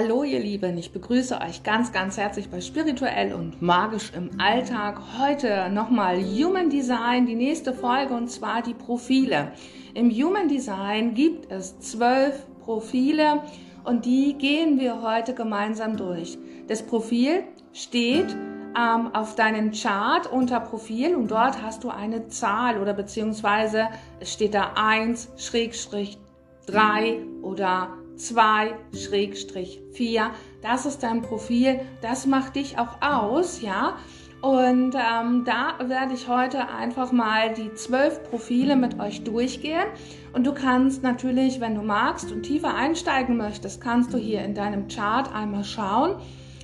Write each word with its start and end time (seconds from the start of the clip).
Hallo 0.00 0.22
ihr 0.22 0.38
Lieben, 0.38 0.78
ich 0.78 0.92
begrüße 0.92 1.40
euch 1.40 1.64
ganz, 1.64 1.90
ganz 1.90 2.18
herzlich 2.18 2.48
bei 2.48 2.60
Spirituell 2.60 3.34
und 3.34 3.60
Magisch 3.60 4.12
im 4.14 4.30
Alltag. 4.40 5.00
Heute 5.18 5.70
nochmal 5.70 6.22
Human 6.22 6.70
Design, 6.70 7.26
die 7.26 7.34
nächste 7.34 7.72
Folge 7.72 8.14
und 8.14 8.30
zwar 8.30 8.62
die 8.62 8.74
Profile. 8.74 9.50
Im 9.94 10.12
Human 10.12 10.46
Design 10.46 11.14
gibt 11.14 11.50
es 11.50 11.80
zwölf 11.80 12.46
Profile 12.60 13.42
und 13.82 14.06
die 14.06 14.34
gehen 14.34 14.78
wir 14.78 15.02
heute 15.02 15.34
gemeinsam 15.34 15.96
durch. 15.96 16.38
Das 16.68 16.84
Profil 16.84 17.42
steht 17.72 18.36
ähm, 18.78 19.12
auf 19.12 19.34
deinen 19.34 19.72
Chart 19.72 20.30
unter 20.30 20.60
Profil 20.60 21.16
und 21.16 21.32
dort 21.32 21.60
hast 21.60 21.82
du 21.82 21.90
eine 21.90 22.28
Zahl 22.28 22.80
oder 22.80 22.94
beziehungsweise 22.94 23.88
es 24.20 24.32
steht 24.32 24.54
da 24.54 24.74
1, 24.76 25.32
Schrägstrich 25.36 26.18
3 26.66 27.18
oder 27.42 27.88
2-4. 28.18 30.30
Das 30.62 30.86
ist 30.86 31.02
dein 31.02 31.22
Profil, 31.22 31.80
das 32.02 32.26
macht 32.26 32.56
dich 32.56 32.78
auch 32.78 33.00
aus, 33.00 33.62
ja. 33.62 33.96
Und 34.40 34.94
ähm, 34.94 35.44
da 35.44 35.88
werde 35.88 36.14
ich 36.14 36.28
heute 36.28 36.68
einfach 36.68 37.10
mal 37.10 37.52
die 37.54 37.74
zwölf 37.74 38.22
Profile 38.30 38.76
mit 38.76 39.00
euch 39.00 39.24
durchgehen. 39.24 39.86
Und 40.32 40.46
du 40.46 40.54
kannst 40.54 41.02
natürlich, 41.02 41.60
wenn 41.60 41.74
du 41.74 41.82
magst 41.82 42.30
und 42.30 42.44
tiefer 42.44 42.74
einsteigen 42.74 43.36
möchtest, 43.36 43.80
kannst 43.80 44.14
du 44.14 44.18
hier 44.18 44.44
in 44.44 44.54
deinem 44.54 44.86
Chart 44.86 45.34
einmal 45.34 45.64
schauen. 45.64 46.16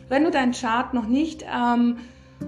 Wenn 0.08 0.22
du 0.22 0.30
deinen 0.30 0.52
Chart 0.52 0.94
noch 0.94 1.08
nicht 1.08 1.44
ähm, 1.52 1.96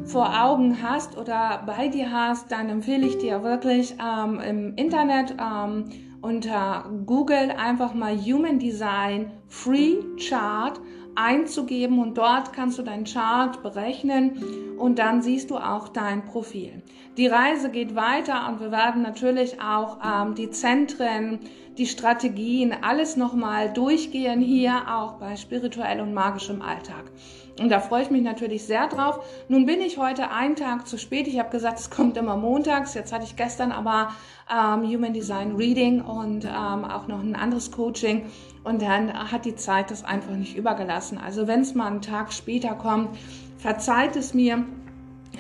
vor 0.05 0.45
Augen 0.45 0.81
hast 0.81 1.17
oder 1.17 1.63
bei 1.67 1.89
dir 1.89 2.13
hast, 2.13 2.53
dann 2.53 2.69
empfehle 2.69 3.07
ich 3.07 3.19
dir 3.19 3.43
wirklich 3.43 3.97
ähm, 4.01 4.39
im 4.39 4.75
Internet 4.77 5.35
ähm, 5.41 5.87
unter 6.21 6.91
Google 7.07 7.53
einfach 7.57 7.95
mal 7.95 8.17
Human 8.17 8.59
Design 8.59 9.31
Free 9.49 9.97
Chart 10.19 10.81
einzugeben 11.17 11.99
und 11.99 12.19
dort 12.19 12.53
kannst 12.53 12.79
du 12.79 12.83
deinen 12.83 13.05
Chart 13.05 13.63
berechnen 13.63 14.77
und 14.79 14.99
dann 14.99 15.23
siehst 15.23 15.51
du 15.51 15.57
auch 15.57 15.89
dein 15.89 16.25
Profil. 16.25 16.83
Die 17.17 17.27
Reise 17.27 17.71
geht 17.71 17.95
weiter 17.95 18.49
und 18.49 18.61
wir 18.61 18.71
werden 18.71 19.03
natürlich 19.03 19.61
auch 19.61 19.99
ähm, 20.05 20.35
die 20.35 20.51
Zentren, 20.51 21.41
die 21.79 21.87
Strategien, 21.87 22.75
alles 22.83 23.17
nochmal 23.17 23.73
durchgehen 23.73 24.41
hier 24.41 24.83
auch 24.95 25.15
bei 25.15 25.37
spirituell 25.37 26.01
und 26.01 26.13
magischem 26.13 26.61
Alltag. 26.61 27.11
Und 27.59 27.71
da 27.71 27.81
freue 27.81 28.03
ich 28.03 28.11
mich 28.11 28.23
natürlich 28.23 28.65
sehr 28.65 28.87
drauf. 28.87 29.21
Nun 29.49 29.65
bin 29.65 29.81
ich 29.81 29.97
heute 29.97 30.31
einen 30.31 30.57
Tag 30.57 30.87
zu 30.87 30.99
spät. 30.99 31.27
Ich 31.27 31.39
habe 31.39 31.51
gesagt, 31.51 31.79
es 31.79 31.89
kommt 31.89 32.17
immer 32.19 32.37
montags. 32.37 32.93
Jetzt 32.95 33.13
hatte 33.13 33.25
ich 33.25 33.35
gestern 33.35 33.73
aber 33.73 34.13
ähm, 34.51 34.83
Human 34.83 35.15
Design 35.15 35.57
Reading 35.57 36.03
und 36.03 36.45
ähm, 36.45 36.85
auch 36.85 37.07
noch 37.09 37.21
ein 37.21 37.35
anderes 37.35 37.73
Coaching. 37.73 38.27
Und 38.63 38.83
dann 38.83 39.33
hat 39.33 39.47
die 39.47 39.57
Zeit 39.57 39.91
das 39.91 40.05
einfach 40.05 40.33
nicht 40.33 40.57
übergelassen. 40.57 41.19
Also 41.19 41.47
wenn 41.47 41.63
es 41.63 41.75
mal 41.75 41.87
einen 41.87 42.03
Tag 42.03 42.33
später 42.33 42.75
kommt, 42.75 43.17
verzeiht 43.57 44.17
es 44.17 44.35
mir. 44.35 44.65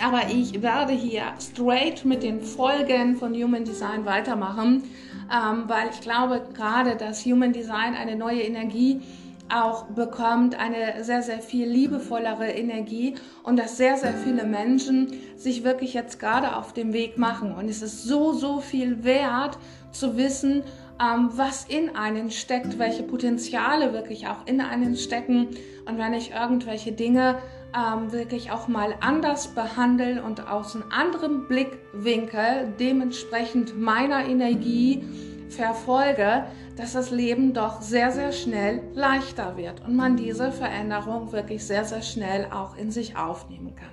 Aber 0.04 0.28
ich 0.30 0.62
werde 0.62 0.92
hier 0.92 1.22
straight 1.40 2.04
mit 2.04 2.22
den 2.22 2.40
Folgen 2.40 3.16
von 3.16 3.34
Human 3.34 3.64
Design 3.64 4.04
weitermachen, 4.04 4.84
ähm, 5.32 5.64
weil 5.66 5.88
ich 5.90 6.00
glaube 6.00 6.42
gerade, 6.54 6.96
dass 6.96 7.24
Human 7.24 7.52
Design 7.52 7.94
eine 7.94 8.16
neue 8.16 8.42
Energie 8.42 9.00
auch 9.48 9.84
bekommt, 9.84 10.58
eine 10.58 11.04
sehr, 11.04 11.22
sehr 11.22 11.40
viel 11.40 11.68
liebevollere 11.68 12.48
Energie 12.48 13.14
und 13.42 13.58
dass 13.58 13.76
sehr, 13.76 13.96
sehr 13.96 14.14
viele 14.14 14.44
Menschen 14.44 15.12
sich 15.36 15.64
wirklich 15.64 15.94
jetzt 15.94 16.18
gerade 16.18 16.56
auf 16.56 16.72
dem 16.72 16.92
Weg 16.92 17.18
machen. 17.18 17.54
Und 17.54 17.68
es 17.68 17.82
ist 17.82 18.04
so, 18.04 18.32
so 18.32 18.60
viel 18.60 19.04
wert 19.04 19.58
zu 19.92 20.16
wissen, 20.16 20.62
ähm, 21.00 21.30
was 21.32 21.64
in 21.64 21.94
einen 21.94 22.30
steckt, 22.30 22.78
welche 22.78 23.02
Potenziale 23.02 23.92
wirklich 23.92 24.28
auch 24.28 24.46
in 24.46 24.60
einen 24.60 24.96
stecken. 24.96 25.48
Und 25.86 25.98
wenn 25.98 26.14
ich 26.14 26.32
irgendwelche 26.32 26.92
Dinge 26.92 27.38
ähm, 27.76 28.12
wirklich 28.12 28.50
auch 28.50 28.68
mal 28.68 28.94
anders 29.00 29.48
behandle 29.48 30.22
und 30.22 30.48
aus 30.48 30.74
einem 30.74 30.86
anderen 30.90 31.46
Blickwinkel 31.46 32.72
dementsprechend 32.78 33.78
meiner 33.78 34.24
Energie 34.26 35.04
verfolge, 35.48 36.44
dass 36.76 36.92
das 36.92 37.10
Leben 37.10 37.52
doch 37.52 37.80
sehr, 37.80 38.12
sehr 38.12 38.32
schnell 38.32 38.82
leichter 38.94 39.56
wird 39.56 39.82
und 39.86 39.96
man 39.96 40.16
diese 40.16 40.52
Veränderung 40.52 41.32
wirklich 41.32 41.66
sehr, 41.66 41.84
sehr 41.84 42.02
schnell 42.02 42.46
auch 42.52 42.76
in 42.76 42.90
sich 42.90 43.16
aufnehmen 43.16 43.74
kann. 43.74 43.88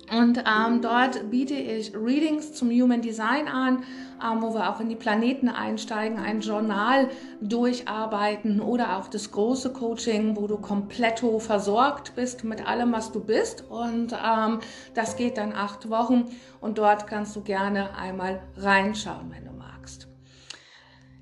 und 0.10 0.38
ähm, 0.38 0.82
dort 0.82 1.30
biete 1.32 1.54
ich 1.54 1.94
Readings 1.94 2.54
zum 2.54 2.70
Human 2.70 3.02
Design 3.02 3.50
an, 3.50 3.84
ähm, 4.24 4.42
wo 4.42 4.54
wir 4.54 4.70
auch 4.70 4.80
in 4.80 4.88
die 4.88 4.96
Planeten 4.96 5.50
einsteigen, 5.50 6.18
ein 6.18 6.40
Journal 6.40 7.10
durcharbeiten 7.42 8.62
oder 8.62 8.98
auch 8.98 9.10
das 9.10 9.32
große 9.32 9.74
Coaching, 9.74 10.38
wo 10.38 10.48
du 10.48 10.58
komplett 10.58 11.20
versorgt 11.40 12.16
bist 12.16 12.46
mit 12.46 12.66
allem, 12.66 12.94
was 12.94 13.12
du 13.12 13.20
bist. 13.20 13.66
Und 13.70 14.14
ähm, 14.14 14.60
das 14.94 15.18
geht 15.18 15.38
dann 15.38 15.54
acht 15.54 15.90
Wochen 15.90 16.26
und 16.62 16.78
dort 16.78 17.08
kannst 17.08 17.36
du 17.36 17.42
gerne 17.42 17.96
einmal 17.98 18.42
reinschauen, 18.56 19.30
wenn 19.36 19.44
du 19.44 19.52
magst. 19.52 20.08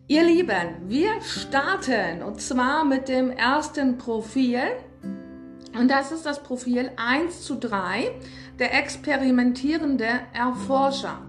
Ihr 0.08 0.24
Lieben, 0.24 0.76
wir 0.88 1.20
starten 1.22 2.22
und 2.22 2.40
zwar 2.40 2.86
mit 2.86 3.08
dem 3.08 3.32
ersten 3.32 3.98
Profil. 3.98 4.62
Und 5.78 5.90
das 5.90 6.12
ist 6.12 6.26
das 6.26 6.42
Profil 6.42 6.92
1 6.96 7.42
zu 7.42 7.56
3 7.56 8.12
der 8.60 8.78
experimentierende 8.78 10.08
Erforscher. 10.34 11.20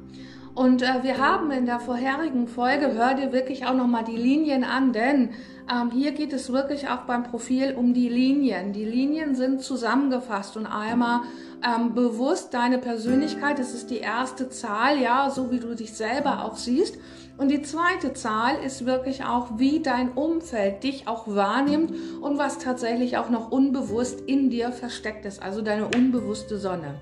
Und 0.55 0.81
äh, 0.81 1.03
wir 1.03 1.19
haben 1.19 1.51
in 1.51 1.67
der 1.67 1.81
vorherigen 1.81 2.49
Folge, 2.49 2.95
hör 2.95 3.15
dir 3.15 3.31
wirklich 3.31 3.67
auch 3.67 3.75
nochmal 3.75 4.05
die 4.05 4.17
Linien 4.17 4.65
an, 4.65 4.93
denn 4.93 5.31
ähm, 5.71 5.91
hier 5.91 6.13
geht 6.13 6.33
es 6.33 6.51
wirklich 6.51 6.89
auch 6.89 7.03
beim 7.03 7.25
Profil 7.25 7.75
um 7.77 7.93
die 7.93 8.09
Linien. 8.09 8.73
Die 8.73 8.85
Linien 8.85 9.35
sind 9.35 9.61
zusammengefasst 9.61 10.57
und 10.57 10.65
einmal 10.65 11.21
ähm, 11.63 11.95
bewusst 11.95 12.55
deine 12.55 12.79
Persönlichkeit, 12.79 13.59
das 13.59 13.75
ist 13.75 13.91
die 13.91 13.99
erste 13.99 14.49
Zahl, 14.49 14.99
ja, 14.99 15.29
so 15.29 15.51
wie 15.51 15.59
du 15.59 15.75
dich 15.75 15.93
selber 15.93 16.45
auch 16.45 16.57
siehst. 16.57 16.97
Und 17.39 17.51
die 17.51 17.61
zweite 17.63 18.15
Zahl 18.15 18.57
ist 18.65 18.87
wirklich 18.87 19.25
auch, 19.25 19.59
wie 19.59 19.81
dein 19.81 20.13
Umfeld 20.13 20.83
dich 20.83 21.07
auch 21.07 21.27
wahrnimmt 21.27 21.93
und 22.23 22.39
was 22.39 22.59
tatsächlich 22.59 23.19
auch 23.19 23.29
noch 23.29 23.51
unbewusst 23.51 24.23
in 24.23 24.49
dir 24.49 24.73
versteckt 24.73 25.27
ist, 25.27 25.43
also 25.43 25.61
deine 25.61 25.87
unbewusste 25.87 26.59
Sonne. 26.59 26.95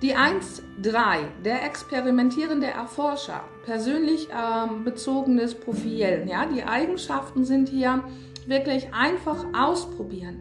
Die 0.00 0.16
1.3, 0.16 1.42
der 1.44 1.64
experimentierende 1.64 2.66
Erforscher, 2.66 3.44
persönlich 3.64 4.28
ähm, 4.30 4.84
bezogenes 4.84 5.54
Profil. 5.54 6.26
Ja, 6.28 6.46
die 6.46 6.64
Eigenschaften 6.64 7.44
sind 7.44 7.68
hier 7.68 8.02
wirklich 8.46 8.92
einfach 8.92 9.44
ausprobieren. 9.52 10.40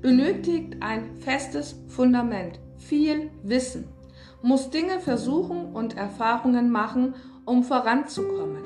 Benötigt 0.00 0.76
ein 0.80 1.16
festes 1.16 1.76
Fundament, 1.88 2.60
viel 2.76 3.30
Wissen, 3.42 3.88
muss 4.42 4.70
Dinge 4.70 5.00
versuchen 5.00 5.72
und 5.74 5.96
Erfahrungen 5.96 6.70
machen, 6.70 7.14
um 7.44 7.62
voranzukommen. 7.64 8.64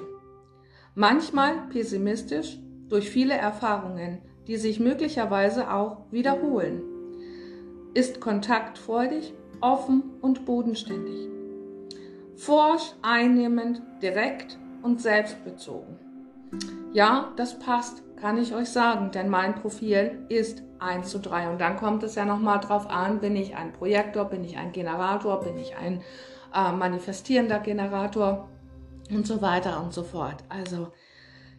Manchmal 0.94 1.68
pessimistisch 1.68 2.58
durch 2.88 3.10
viele 3.10 3.34
Erfahrungen, 3.34 4.22
die 4.46 4.56
sich 4.56 4.80
möglicherweise 4.80 5.72
auch 5.72 5.98
wiederholen. 6.10 6.82
Ist 7.94 8.20
kontaktfreudig 8.20 9.34
offen 9.60 10.02
und 10.20 10.44
bodenständig. 10.44 11.28
Forsch, 12.36 12.94
einnehmend, 13.02 13.82
direkt 14.02 14.58
und 14.82 15.00
selbstbezogen. 15.00 15.98
Ja, 16.92 17.32
das 17.36 17.58
passt, 17.58 18.02
kann 18.16 18.38
ich 18.38 18.54
euch 18.54 18.70
sagen, 18.70 19.10
denn 19.10 19.28
mein 19.28 19.54
Profil 19.54 20.24
ist 20.28 20.62
1 20.78 21.10
zu 21.10 21.18
3. 21.18 21.50
Und 21.50 21.60
dann 21.60 21.76
kommt 21.76 22.02
es 22.02 22.14
ja 22.14 22.24
nochmal 22.24 22.60
drauf 22.60 22.88
an, 22.88 23.20
bin 23.20 23.36
ich 23.36 23.56
ein 23.56 23.72
Projektor, 23.72 24.24
bin 24.24 24.44
ich 24.44 24.56
ein 24.56 24.72
Generator, 24.72 25.40
bin 25.40 25.58
ich 25.58 25.76
ein 25.76 26.00
äh, 26.54 26.72
manifestierender 26.72 27.58
Generator 27.58 28.48
und 29.10 29.26
so 29.26 29.42
weiter 29.42 29.82
und 29.82 29.92
so 29.92 30.02
fort. 30.02 30.44
Also, 30.48 30.88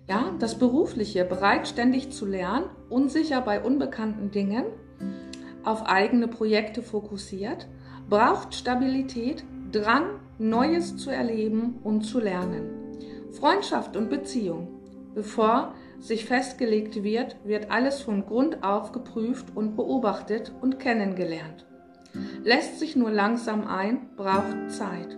ja, 0.08 0.34
das 0.40 0.58
Berufliche, 0.58 1.24
bereit 1.26 1.68
ständig 1.68 2.12
zu 2.12 2.26
lernen, 2.26 2.66
unsicher 2.90 3.42
bei 3.42 3.62
unbekannten 3.62 4.32
Dingen, 4.32 4.66
auf 5.64 5.86
eigene 5.86 6.28
Projekte 6.28 6.82
fokussiert, 6.82 7.68
braucht 8.10 8.56
Stabilität, 8.56 9.44
Drang, 9.72 10.20
Neues 10.40 10.98
zu 10.98 11.12
erleben 11.12 11.80
und 11.84 12.02
zu 12.02 12.20
lernen. 12.20 12.98
Freundschaft 13.32 13.96
und 13.96 14.10
Beziehung. 14.10 14.80
Bevor 15.14 15.76
sich 16.00 16.26
festgelegt 16.26 17.04
wird, 17.04 17.36
wird 17.44 17.70
alles 17.70 18.02
von 18.02 18.26
Grund 18.26 18.64
auf 18.64 18.92
geprüft 18.92 19.56
und 19.56 19.76
beobachtet 19.76 20.52
und 20.62 20.80
kennengelernt. 20.80 21.66
Lässt 22.44 22.80
sich 22.80 22.96
nur 22.96 23.12
langsam 23.12 23.68
ein, 23.68 24.10
braucht 24.16 24.72
Zeit. 24.72 25.18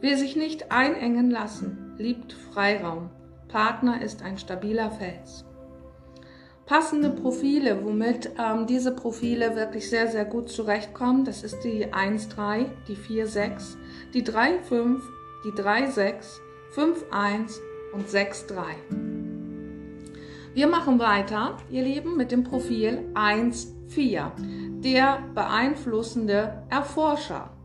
Will 0.00 0.16
sich 0.16 0.36
nicht 0.36 0.70
einengen 0.70 1.30
lassen, 1.30 1.94
liebt 1.98 2.32
Freiraum. 2.32 3.10
Partner 3.48 4.00
ist 4.00 4.22
ein 4.22 4.38
stabiler 4.38 4.92
Fels. 4.92 5.44
Passende 6.66 7.10
Profile, 7.10 7.82
womit 7.82 8.30
ähm, 8.38 8.66
diese 8.66 8.94
Profile 8.94 9.56
wirklich 9.56 9.90
sehr, 9.90 10.06
sehr 10.06 10.24
gut 10.24 10.50
zurechtkommen, 10.50 11.24
das 11.24 11.42
ist 11.42 11.64
die 11.64 11.86
1-3, 11.86 12.66
die 12.86 12.94
4-6, 12.94 13.76
die 14.14 14.22
3-5, 14.22 15.00
die 15.44 15.50
3-6, 15.50 16.14
5-1 16.76 17.58
und 17.94 18.06
6-3. 18.06 18.64
Wir 20.54 20.66
machen 20.68 20.98
weiter, 20.98 21.56
ihr 21.70 21.82
Lieben, 21.82 22.16
mit 22.16 22.30
dem 22.30 22.44
Profil 22.44 23.10
1-4, 23.14 24.30
der 24.82 25.22
beeinflussende 25.34 26.62
Erforscher. 26.68 27.57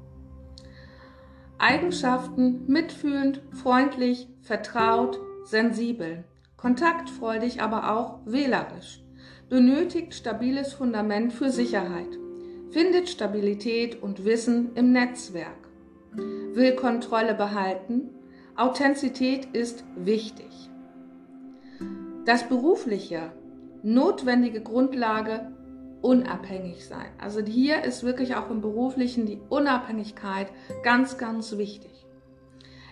Eigenschaften 1.58 2.66
mitfühlend, 2.68 3.42
freundlich, 3.52 4.28
vertraut, 4.42 5.20
sensibel, 5.46 6.24
kontaktfreudig, 6.58 7.62
aber 7.62 7.92
auch 7.92 8.20
wählerisch. 8.26 9.04
Benötigt 9.50 10.14
stabiles 10.14 10.74
Fundament 10.74 11.34
für 11.34 11.50
Sicherheit. 11.50 12.18
Findet 12.72 13.10
Stabilität 13.10 14.02
und 14.02 14.26
Wissen 14.26 14.72
im 14.76 14.92
Netzwerk. 14.92 15.70
Will 16.54 16.76
Kontrolle 16.76 17.36
behalten. 17.36 18.10
Authentizität 18.56 19.46
ist 19.54 19.84
wichtig. 19.96 20.70
Das 22.26 22.48
berufliche, 22.48 23.32
notwendige 23.84 24.62
Grundlage 24.62 25.53
unabhängig 26.04 26.86
sein. 26.86 27.08
Also 27.18 27.42
hier 27.42 27.84
ist 27.84 28.04
wirklich 28.04 28.36
auch 28.36 28.52
im 28.52 28.62
beruflichen 28.62 29.26
die 29.26 29.42
Unabhängigkeit 29.50 30.48
ganz, 30.84 31.18
ganz 31.18 31.58
wichtig. 31.58 32.06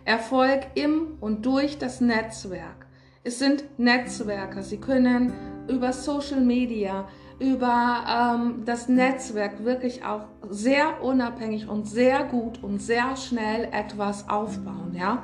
Erfolg 0.05 0.61
im 0.73 1.17
und 1.19 1.45
durch 1.45 1.77
das 1.77 2.01
Netzwerk. 2.01 2.87
Es 3.23 3.37
sind 3.37 3.65
Netzwerker. 3.77 4.63
Sie 4.63 4.77
können 4.77 5.33
über 5.67 5.93
Social 5.93 6.41
Media, 6.41 7.07
über 7.39 8.05
ähm, 8.09 8.63
das 8.65 8.87
Netzwerk 8.87 9.63
wirklich 9.63 10.03
auch 10.03 10.23
sehr 10.49 11.03
unabhängig 11.03 11.67
und 11.67 11.87
sehr 11.87 12.23
gut 12.23 12.63
und 12.63 12.81
sehr 12.81 13.15
schnell 13.15 13.67
etwas 13.71 14.29
aufbauen. 14.29 14.95
Ja? 14.97 15.23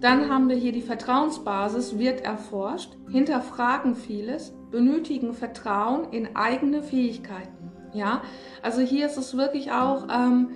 Dann 0.00 0.28
haben 0.28 0.48
wir 0.48 0.56
hier 0.56 0.72
die 0.72 0.82
Vertrauensbasis, 0.82 1.96
wird 1.96 2.22
erforscht, 2.22 2.96
hinterfragen 3.08 3.94
vieles, 3.94 4.52
benötigen 4.72 5.34
Vertrauen 5.34 6.10
in 6.10 6.34
eigene 6.34 6.82
Fähigkeiten. 6.82 7.70
Ja, 7.92 8.22
also 8.62 8.80
hier 8.80 9.06
ist 9.06 9.18
es 9.18 9.36
wirklich 9.36 9.70
auch, 9.70 10.08
ähm, 10.10 10.48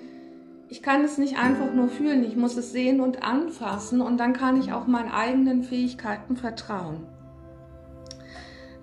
ich 0.69 0.83
kann 0.83 1.05
es 1.05 1.19
nicht 1.19 1.39
einfach 1.39 1.73
nur 1.73 1.89
fühlen, 1.89 2.25
ich 2.25 2.35
muss 2.35 2.57
es 2.57 2.73
sehen 2.73 3.01
und 3.01 3.23
anfassen 3.23 4.01
und 4.01 4.19
dann 4.19 4.33
kann 4.33 4.59
ich 4.59 4.73
auch 4.73 4.87
meinen 4.87 5.11
eigenen 5.11 5.63
Fähigkeiten 5.63 6.37
vertrauen. 6.37 7.07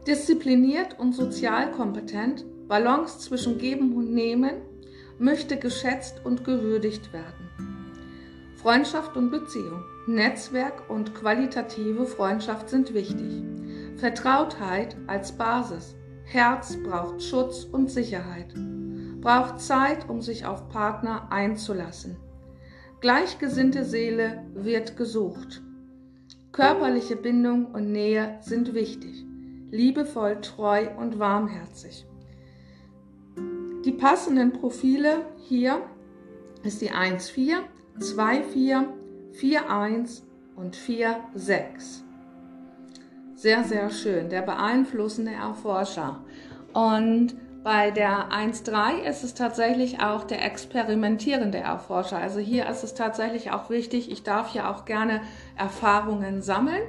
Diszipliniert 0.08 1.00
und 1.00 1.14
sozial 1.14 1.72
kompetent, 1.72 2.46
Balance 2.68 3.20
zwischen 3.20 3.58
Geben 3.58 3.94
und 3.94 4.14
Nehmen, 4.14 4.62
möchte 5.18 5.58
geschätzt 5.58 6.22
und 6.24 6.44
gewürdigt 6.44 7.12
werden. 7.12 7.50
Freundschaft 8.62 9.18
und 9.18 9.30
Beziehung, 9.30 9.84
Netzwerk 10.08 10.90
und 10.90 11.14
qualitative 11.16 12.06
Freundschaft 12.06 12.70
sind 12.70 12.94
wichtig. 12.94 13.44
Vertrautheit 13.98 14.98
als 15.08 15.32
Basis. 15.34 15.96
Herz 16.26 16.78
braucht 16.84 17.22
Schutz 17.22 17.64
und 17.64 17.92
Sicherheit. 17.92 18.54
Braucht 19.22 19.62
Zeit, 19.62 20.10
um 20.10 20.22
sich 20.22 20.46
auf 20.46 20.68
Partner 20.70 21.32
einzulassen. 21.32 22.18
Gleichgesinnte 23.02 23.86
Seele 23.86 24.44
wird 24.54 24.98
gesucht. 24.98 25.62
Körperliche 26.52 27.16
Bindung 27.16 27.68
und 27.68 27.92
Nähe 27.92 28.38
sind 28.42 28.74
wichtig. 28.74 29.26
Liebevoll, 29.72 30.42
treu 30.42 30.88
und 30.98 31.20
warmherzig. 31.20 32.06
Die 33.86 33.92
passenden 33.92 34.54
Profile 34.54 35.26
hier 35.38 35.82
ist 36.64 36.82
die 36.82 36.92
1-4, 36.92 37.58
2-4, 38.00 38.86
4-1 39.34 40.22
und 40.56 40.76
4-6 40.76 42.04
sehr, 43.44 43.66
sehr 43.66 43.90
schön. 43.90 44.30
Der 44.30 44.42
beeinflussende 44.42 45.34
Erforscher. 45.34 46.22
Und 46.72 47.36
bei 47.62 47.92
der 47.92 48.30
1.3 48.32 49.02
ist 49.04 49.26
es 49.26 49.34
tatsächlich 49.34 50.02
auch 50.02 50.24
der 50.24 50.46
experimentierende 50.46 51.58
Erforscher. 51.58 52.18
Also 52.18 52.40
hier 52.40 52.70
ist 52.70 52.86
es 52.86 52.94
tatsächlich 52.94 53.52
auch 53.52 53.70
wichtig, 53.70 54.10
ich 54.10 54.24
darf 54.24 54.54
hier 54.54 54.70
auch 54.70 54.86
gerne 54.86 55.22
Erfahrungen 55.58 56.42
sammeln 56.42 56.84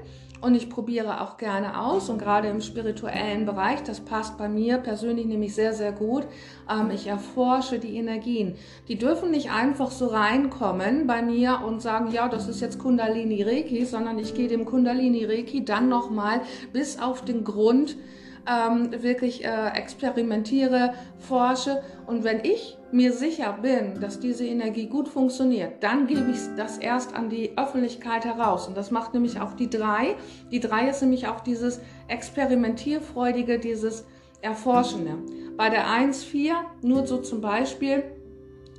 und 0.44 0.55
ich 0.55 0.69
probiere 0.69 1.23
auch 1.23 1.38
gerne 1.38 1.81
aus 1.81 2.11
und 2.11 2.19
gerade 2.19 2.49
im 2.49 2.61
spirituellen 2.61 3.46
Bereich, 3.46 3.82
das 3.82 4.00
passt 4.00 4.37
bei 4.37 4.49
mir 4.49 4.76
persönlich 4.76 5.25
nämlich 5.25 5.55
sehr, 5.55 5.73
sehr 5.73 5.93
gut. 5.93 6.26
Ähm, 6.70 6.91
ich 6.91 7.06
erforsche 7.06 7.79
die 7.79 7.96
Energien. 7.96 8.56
Die 8.88 8.99
dürfen 8.99 9.31
nicht 9.31 9.50
einfach 9.50 9.91
so 9.91 10.06
reinkommen 10.06 11.06
bei 11.06 11.23
mir 11.23 11.62
und 11.67 11.81
sagen, 11.81 12.12
ja, 12.12 12.29
das 12.29 12.46
ist 12.46 12.61
jetzt 12.61 12.79
Kundalini 12.79 13.43
Reiki, 13.43 13.87
sondern 13.87 14.19
ich 14.19 14.35
gehe 14.35 14.49
dem 14.49 14.67
Kundalini 14.67 15.25
Reiki 15.25 15.64
dann 15.64 15.88
nochmal 15.88 16.43
bis 16.73 17.00
auf 17.00 17.25
den 17.25 17.44
Grund 17.44 17.97
ähm, 18.46 18.91
wirklich 19.02 19.44
äh, 19.44 19.69
experimentiere, 19.75 20.94
forsche 21.19 21.82
und 22.06 22.25
wenn 22.25 22.41
ich 22.44 22.76
mir 22.93 23.12
sicher 23.12 23.58
bin, 23.61 24.00
dass 24.00 24.20
diese 24.20 24.46
Energie 24.46 24.87
gut 24.87 25.08
funktioniert, 25.08 25.82
dann 25.82 26.06
gebe 26.06 26.31
ich 26.31 26.38
das 26.56 26.79
erst 26.79 27.14
an 27.14 27.29
die 27.29 27.56
Öffentlichkeit 27.56 28.25
heraus. 28.25 28.69
Und 28.69 28.76
das 28.76 28.91
macht 28.91 29.14
nämlich 29.14 29.41
auch 29.41 29.55
die 29.55 29.69
drei. 29.69 30.14
Die 30.52 30.61
drei 30.61 30.88
ist 30.88 31.00
nämlich 31.00 31.26
auch 31.26 31.41
dieses 31.41 31.81
experimentierfreudige, 32.08 33.58
dieses 33.58 34.05
Erforschende. 34.43 35.17
Bei 35.56 35.70
der 35.70 35.87
1-4, 35.87 36.52
nur 36.82 37.06
so 37.06 37.19
zum 37.19 37.40
Beispiel, 37.40 38.05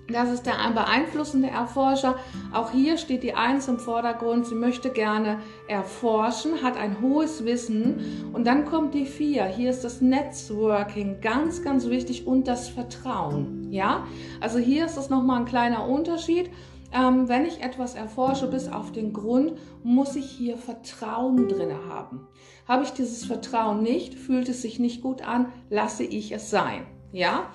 das 0.07 0.31
ist 0.31 0.45
der 0.45 0.53
beeinflussende 0.73 1.49
Erforscher. 1.49 2.15
Auch 2.53 2.71
hier 2.71 2.97
steht 2.97 3.23
die 3.23 3.33
Eins 3.33 3.67
im 3.67 3.79
Vordergrund. 3.79 4.45
Sie 4.45 4.55
möchte 4.55 4.91
gerne 4.91 5.39
erforschen, 5.67 6.61
hat 6.61 6.77
ein 6.77 7.01
hohes 7.01 7.43
Wissen. 7.43 8.31
Und 8.31 8.45
dann 8.45 8.65
kommt 8.65 8.93
die 8.93 9.05
Vier. 9.05 9.45
Hier 9.45 9.71
ist 9.71 9.83
das 9.83 10.01
Networking 10.01 11.21
ganz, 11.21 11.63
ganz 11.63 11.87
wichtig 11.87 12.27
und 12.27 12.47
das 12.47 12.69
Vertrauen. 12.69 13.71
Ja, 13.71 14.05
also 14.41 14.59
hier 14.59 14.85
ist 14.85 14.97
es 14.97 15.09
nochmal 15.09 15.39
ein 15.39 15.45
kleiner 15.45 15.87
Unterschied. 15.87 16.51
Ähm, 16.93 17.27
wenn 17.27 17.45
ich 17.45 17.61
etwas 17.61 17.95
erforsche 17.95 18.47
bis 18.47 18.71
auf 18.71 18.91
den 18.91 19.11
Grund, 19.11 19.53
muss 19.83 20.15
ich 20.15 20.29
hier 20.29 20.57
Vertrauen 20.57 21.47
drin 21.47 21.73
haben. 21.89 22.27
Habe 22.67 22.83
ich 22.83 22.91
dieses 22.91 23.25
Vertrauen 23.25 23.81
nicht, 23.81 24.13
fühlt 24.13 24.47
es 24.49 24.61
sich 24.61 24.79
nicht 24.79 25.01
gut 25.01 25.27
an, 25.27 25.47
lasse 25.69 26.03
ich 26.03 26.31
es 26.31 26.49
sein. 26.51 26.85
Ja, 27.11 27.49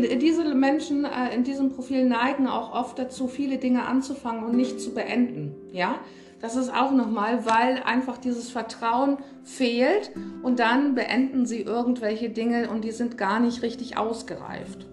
die, 0.00 0.18
diese 0.18 0.54
Menschen 0.54 1.04
äh, 1.04 1.34
in 1.34 1.44
diesem 1.44 1.70
Profil 1.70 2.04
neigen 2.06 2.46
auch 2.46 2.72
oft 2.72 2.98
dazu, 2.98 3.28
viele 3.28 3.58
Dinge 3.58 3.86
anzufangen 3.86 4.44
und 4.44 4.56
nicht 4.56 4.80
zu 4.80 4.94
beenden. 4.94 5.54
Ja, 5.72 6.00
das 6.40 6.56
ist 6.56 6.74
auch 6.74 6.90
nochmal, 6.90 7.46
weil 7.46 7.82
einfach 7.84 8.18
dieses 8.18 8.50
Vertrauen 8.50 9.18
fehlt 9.44 10.10
und 10.42 10.58
dann 10.58 10.94
beenden 10.94 11.46
sie 11.46 11.60
irgendwelche 11.60 12.30
Dinge 12.30 12.70
und 12.70 12.84
die 12.84 12.90
sind 12.90 13.16
gar 13.18 13.38
nicht 13.38 13.62
richtig 13.62 13.96
ausgereift. 13.96 14.86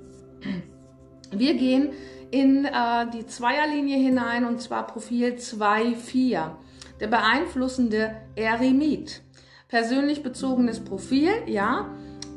Wir 1.31 1.55
gehen 1.55 1.89
in 2.31 2.65
äh, 2.65 3.09
die 3.13 3.25
Zweierlinie 3.25 3.97
hinein 3.97 4.45
und 4.45 4.61
zwar 4.61 4.85
Profil 4.85 5.35
2.4, 5.35 6.51
der 6.99 7.07
beeinflussende 7.07 8.15
Eremit. 8.35 9.21
Persönlich 9.67 10.23
bezogenes 10.23 10.79
Profil, 10.79 11.29
ja, 11.45 11.89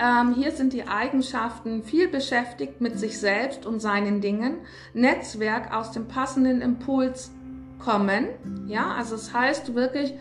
ähm, 0.02 0.34
hier 0.34 0.50
sind 0.50 0.72
die 0.72 0.88
Eigenschaften 0.88 1.84
viel 1.84 2.08
beschäftigt 2.08 2.80
mit 2.80 2.98
sich 2.98 3.20
selbst 3.20 3.66
und 3.66 3.80
seinen 3.80 4.20
Dingen. 4.20 4.56
Netzwerk 4.94 5.72
aus 5.72 5.92
dem 5.92 6.08
passenden 6.08 6.60
Impuls 6.60 7.30
kommen. 7.78 8.28
Ja, 8.66 8.94
also 8.96 9.14
es 9.14 9.32
heißt 9.32 9.74
wirklich, 9.74 10.14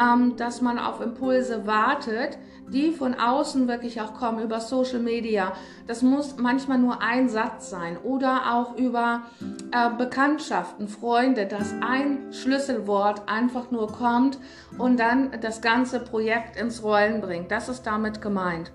ähm, 0.00 0.36
dass 0.36 0.62
man 0.62 0.78
auf 0.78 1.02
Impulse 1.02 1.66
wartet, 1.66 2.38
die 2.68 2.92
von 2.92 3.14
außen 3.14 3.68
wirklich 3.68 4.00
auch 4.00 4.14
kommen 4.14 4.42
über 4.42 4.60
Social 4.60 5.00
Media. 5.00 5.52
Das 5.86 6.02
muss 6.02 6.36
manchmal 6.38 6.78
nur 6.78 7.02
ein 7.02 7.28
Satz 7.28 7.70
sein 7.70 7.98
oder 8.02 8.54
auch 8.54 8.76
über 8.76 9.22
äh, 9.70 9.90
Bekanntschaften, 9.96 10.88
Freunde, 10.88 11.46
dass 11.46 11.74
ein 11.80 12.32
Schlüsselwort 12.32 13.28
einfach 13.28 13.70
nur 13.70 13.92
kommt 13.92 14.38
und 14.78 14.98
dann 14.98 15.30
das 15.42 15.60
ganze 15.60 16.00
Projekt 16.00 16.58
ins 16.58 16.82
Rollen 16.82 17.20
bringt. 17.20 17.50
Das 17.50 17.68
ist 17.68 17.82
damit 17.82 18.20
gemeint 18.20 18.72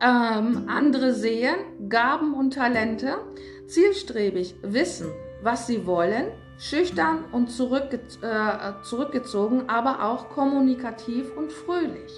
ähm, 0.00 0.66
andere 0.68 1.14
sehen, 1.14 1.56
Gaben 1.88 2.34
und 2.34 2.54
Talente, 2.54 3.18
zielstrebig 3.66 4.54
wissen, 4.62 5.08
was 5.42 5.66
sie 5.66 5.86
wollen, 5.86 6.26
schüchtern 6.58 7.24
und 7.32 7.50
zurückge 7.50 8.00
äh, 8.22 8.82
zurückgezogen, 8.82 9.68
aber 9.68 10.04
auch 10.04 10.28
kommunikativ 10.30 11.34
und 11.36 11.52
fröhlich. 11.52 12.12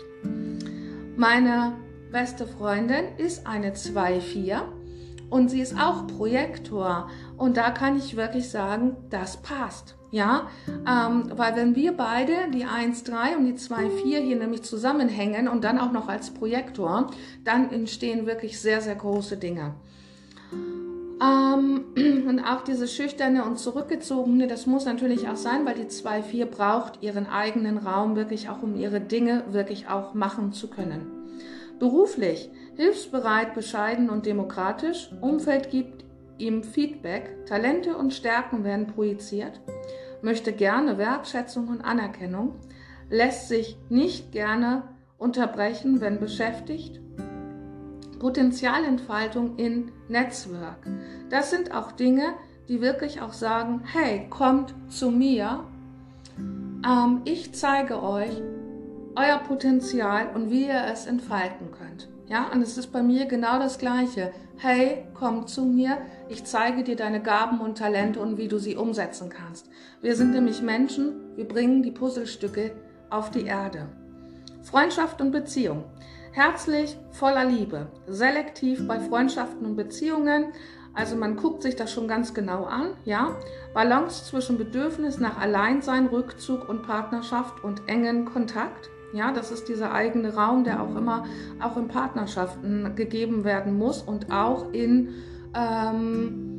Meine 1.16 1.74
beste 2.10 2.46
Freundin 2.46 3.16
ist 3.18 3.46
eine 3.46 3.72
2-4 3.72 4.62
und 5.30 5.48
sie 5.50 5.60
ist 5.60 5.78
auch 5.78 6.06
Projektor 6.06 7.08
und 7.36 7.56
da 7.56 7.70
kann 7.70 7.96
ich 7.96 8.16
wirklich 8.16 8.50
sagen, 8.50 8.96
das 9.10 9.38
passt. 9.38 9.96
Ja, 10.12 10.48
ähm, 10.86 11.32
weil 11.34 11.56
wenn 11.56 11.74
wir 11.74 11.92
beide, 11.92 12.50
die 12.52 12.66
1,3 12.66 13.34
und 13.34 13.46
die 13.46 13.54
2,4 13.54 14.18
hier 14.18 14.36
nämlich 14.36 14.62
zusammenhängen 14.62 15.48
und 15.48 15.64
dann 15.64 15.78
auch 15.78 15.90
noch 15.90 16.06
als 16.08 16.30
Projektor, 16.30 17.10
dann 17.44 17.72
entstehen 17.72 18.26
wirklich 18.26 18.60
sehr, 18.60 18.82
sehr 18.82 18.94
große 18.94 19.38
Dinge. 19.38 19.74
Ähm, 20.52 21.84
und 22.28 22.40
auch 22.40 22.60
diese 22.60 22.88
schüchterne 22.88 23.42
und 23.46 23.58
zurückgezogene, 23.58 24.48
das 24.48 24.66
muss 24.66 24.84
natürlich 24.84 25.28
auch 25.28 25.36
sein, 25.36 25.64
weil 25.64 25.76
die 25.76 25.84
2,4 25.84 26.44
braucht 26.44 27.02
ihren 27.02 27.26
eigenen 27.26 27.78
Raum 27.78 28.14
wirklich 28.14 28.50
auch, 28.50 28.62
um 28.62 28.76
ihre 28.76 29.00
Dinge 29.00 29.44
wirklich 29.52 29.88
auch 29.88 30.12
machen 30.12 30.52
zu 30.52 30.68
können. 30.68 31.06
Beruflich, 31.78 32.50
hilfsbereit, 32.76 33.54
bescheiden 33.54 34.10
und 34.10 34.26
demokratisch, 34.26 35.10
Umfeld 35.22 35.70
gibt 35.70 36.04
ihm 36.36 36.62
Feedback, 36.62 37.46
Talente 37.46 37.96
und 37.96 38.12
Stärken 38.12 38.62
werden 38.62 38.88
projiziert 38.88 39.58
möchte 40.22 40.52
gerne 40.52 40.98
Wertschätzung 40.98 41.68
und 41.68 41.82
Anerkennung, 41.82 42.54
lässt 43.10 43.48
sich 43.48 43.76
nicht 43.88 44.32
gerne 44.32 44.82
unterbrechen, 45.18 46.00
wenn 46.00 46.18
beschäftigt. 46.18 47.00
Potenzialentfaltung 48.18 49.56
in 49.56 49.90
Netzwerk. 50.08 50.86
Das 51.28 51.50
sind 51.50 51.74
auch 51.74 51.92
Dinge, 51.92 52.34
die 52.68 52.80
wirklich 52.80 53.20
auch 53.20 53.32
sagen, 53.32 53.82
hey, 53.92 54.26
kommt 54.30 54.74
zu 54.88 55.10
mir. 55.10 55.64
Ähm, 56.38 57.22
ich 57.24 57.52
zeige 57.52 58.02
euch 58.02 58.40
euer 59.16 59.38
Potenzial 59.38 60.30
und 60.34 60.50
wie 60.50 60.66
ihr 60.66 60.84
es 60.92 61.06
entfalten 61.06 61.70
könnt. 61.72 62.08
Ja, 62.28 62.48
und 62.52 62.62
es 62.62 62.78
ist 62.78 62.92
bei 62.92 63.02
mir 63.02 63.26
genau 63.26 63.58
das 63.58 63.78
Gleiche. 63.78 64.32
Hey, 64.64 65.02
komm 65.14 65.48
zu 65.48 65.64
mir, 65.64 65.98
ich 66.28 66.44
zeige 66.44 66.84
dir 66.84 66.94
deine 66.94 67.20
Gaben 67.20 67.58
und 67.60 67.78
Talente 67.78 68.20
und 68.20 68.38
wie 68.38 68.46
du 68.46 68.58
sie 68.58 68.76
umsetzen 68.76 69.28
kannst. 69.28 69.68
Wir 70.02 70.14
sind 70.14 70.30
nämlich 70.30 70.62
Menschen, 70.62 71.34
wir 71.34 71.48
bringen 71.48 71.82
die 71.82 71.90
Puzzlestücke 71.90 72.70
auf 73.10 73.32
die 73.32 73.46
Erde. 73.46 73.88
Freundschaft 74.62 75.20
und 75.20 75.32
Beziehung. 75.32 75.82
Herzlich, 76.30 76.96
voller 77.10 77.44
Liebe, 77.44 77.88
selektiv 78.06 78.86
bei 78.86 79.00
Freundschaften 79.00 79.66
und 79.66 79.74
Beziehungen. 79.74 80.52
Also 80.94 81.16
man 81.16 81.34
guckt 81.34 81.64
sich 81.64 81.74
das 81.74 81.90
schon 81.90 82.06
ganz 82.06 82.32
genau 82.32 82.62
an, 82.62 82.92
ja. 83.04 83.36
Balance 83.74 84.26
zwischen 84.26 84.58
Bedürfnis 84.58 85.18
nach 85.18 85.40
Alleinsein, 85.40 86.06
Rückzug 86.06 86.68
und 86.68 86.82
Partnerschaft 86.82 87.64
und 87.64 87.88
engen 87.88 88.26
Kontakt. 88.26 88.91
Ja, 89.12 89.32
das 89.32 89.50
ist 89.50 89.68
dieser 89.68 89.92
eigene 89.92 90.34
Raum, 90.34 90.64
der 90.64 90.82
auch 90.82 90.94
immer 90.96 91.24
auch 91.62 91.76
in 91.76 91.88
Partnerschaften 91.88 92.94
gegeben 92.96 93.44
werden 93.44 93.76
muss 93.76 94.02
und 94.02 94.32
auch 94.32 94.72
in 94.72 95.10
ähm, 95.54 96.52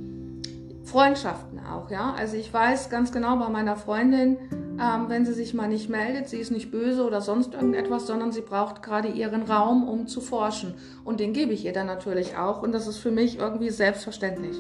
Freundschaften 0.84 1.60
auch. 1.60 1.90
Ja, 1.90 2.14
also 2.16 2.36
ich 2.36 2.54
weiß 2.54 2.90
ganz 2.90 3.12
genau 3.12 3.38
bei 3.38 3.50
meiner 3.50 3.76
Freundin, 3.76 4.38
ähm, 4.80 5.06
wenn 5.08 5.26
sie 5.26 5.34
sich 5.34 5.54
mal 5.54 5.68
nicht 5.68 5.90
meldet, 5.90 6.30
sie 6.30 6.38
ist 6.38 6.52
nicht 6.52 6.72
böse 6.72 7.06
oder 7.06 7.22
sonst 7.22 7.54
irgendetwas, 7.54 8.06
sondern 8.06 8.32
sie 8.32 8.42
braucht 8.42 8.84
gerade 8.84 9.08
ihren 9.08 9.44
Raum, 9.44 9.88
um 9.88 10.08
zu 10.08 10.22
forschen. 10.22 10.76
Und 11.04 11.20
den 11.20 11.34
gebe 11.34 11.54
ich 11.54 11.66
ihr 11.66 11.74
dann 11.74 11.88
natürlich 11.88 12.38
auch. 12.38 12.62
Und 12.62 12.74
das 12.74 12.88
ist 12.88 12.98
für 12.98 13.12
mich 13.12 13.40
irgendwie 13.40 13.70
selbstverständlich. 13.70 14.58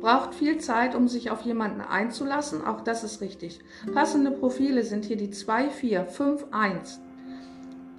Braucht 0.00 0.34
viel 0.34 0.58
Zeit, 0.58 0.94
um 0.94 1.08
sich 1.08 1.30
auf 1.30 1.42
jemanden 1.42 1.82
einzulassen, 1.82 2.64
auch 2.64 2.80
das 2.80 3.04
ist 3.04 3.20
richtig. 3.20 3.60
Passende 3.92 4.30
Profile 4.30 4.82
sind 4.82 5.04
hier 5.04 5.18
die 5.18 5.30
2, 5.30 5.68
4, 5.68 6.04
5, 6.06 6.46
1. 6.50 7.00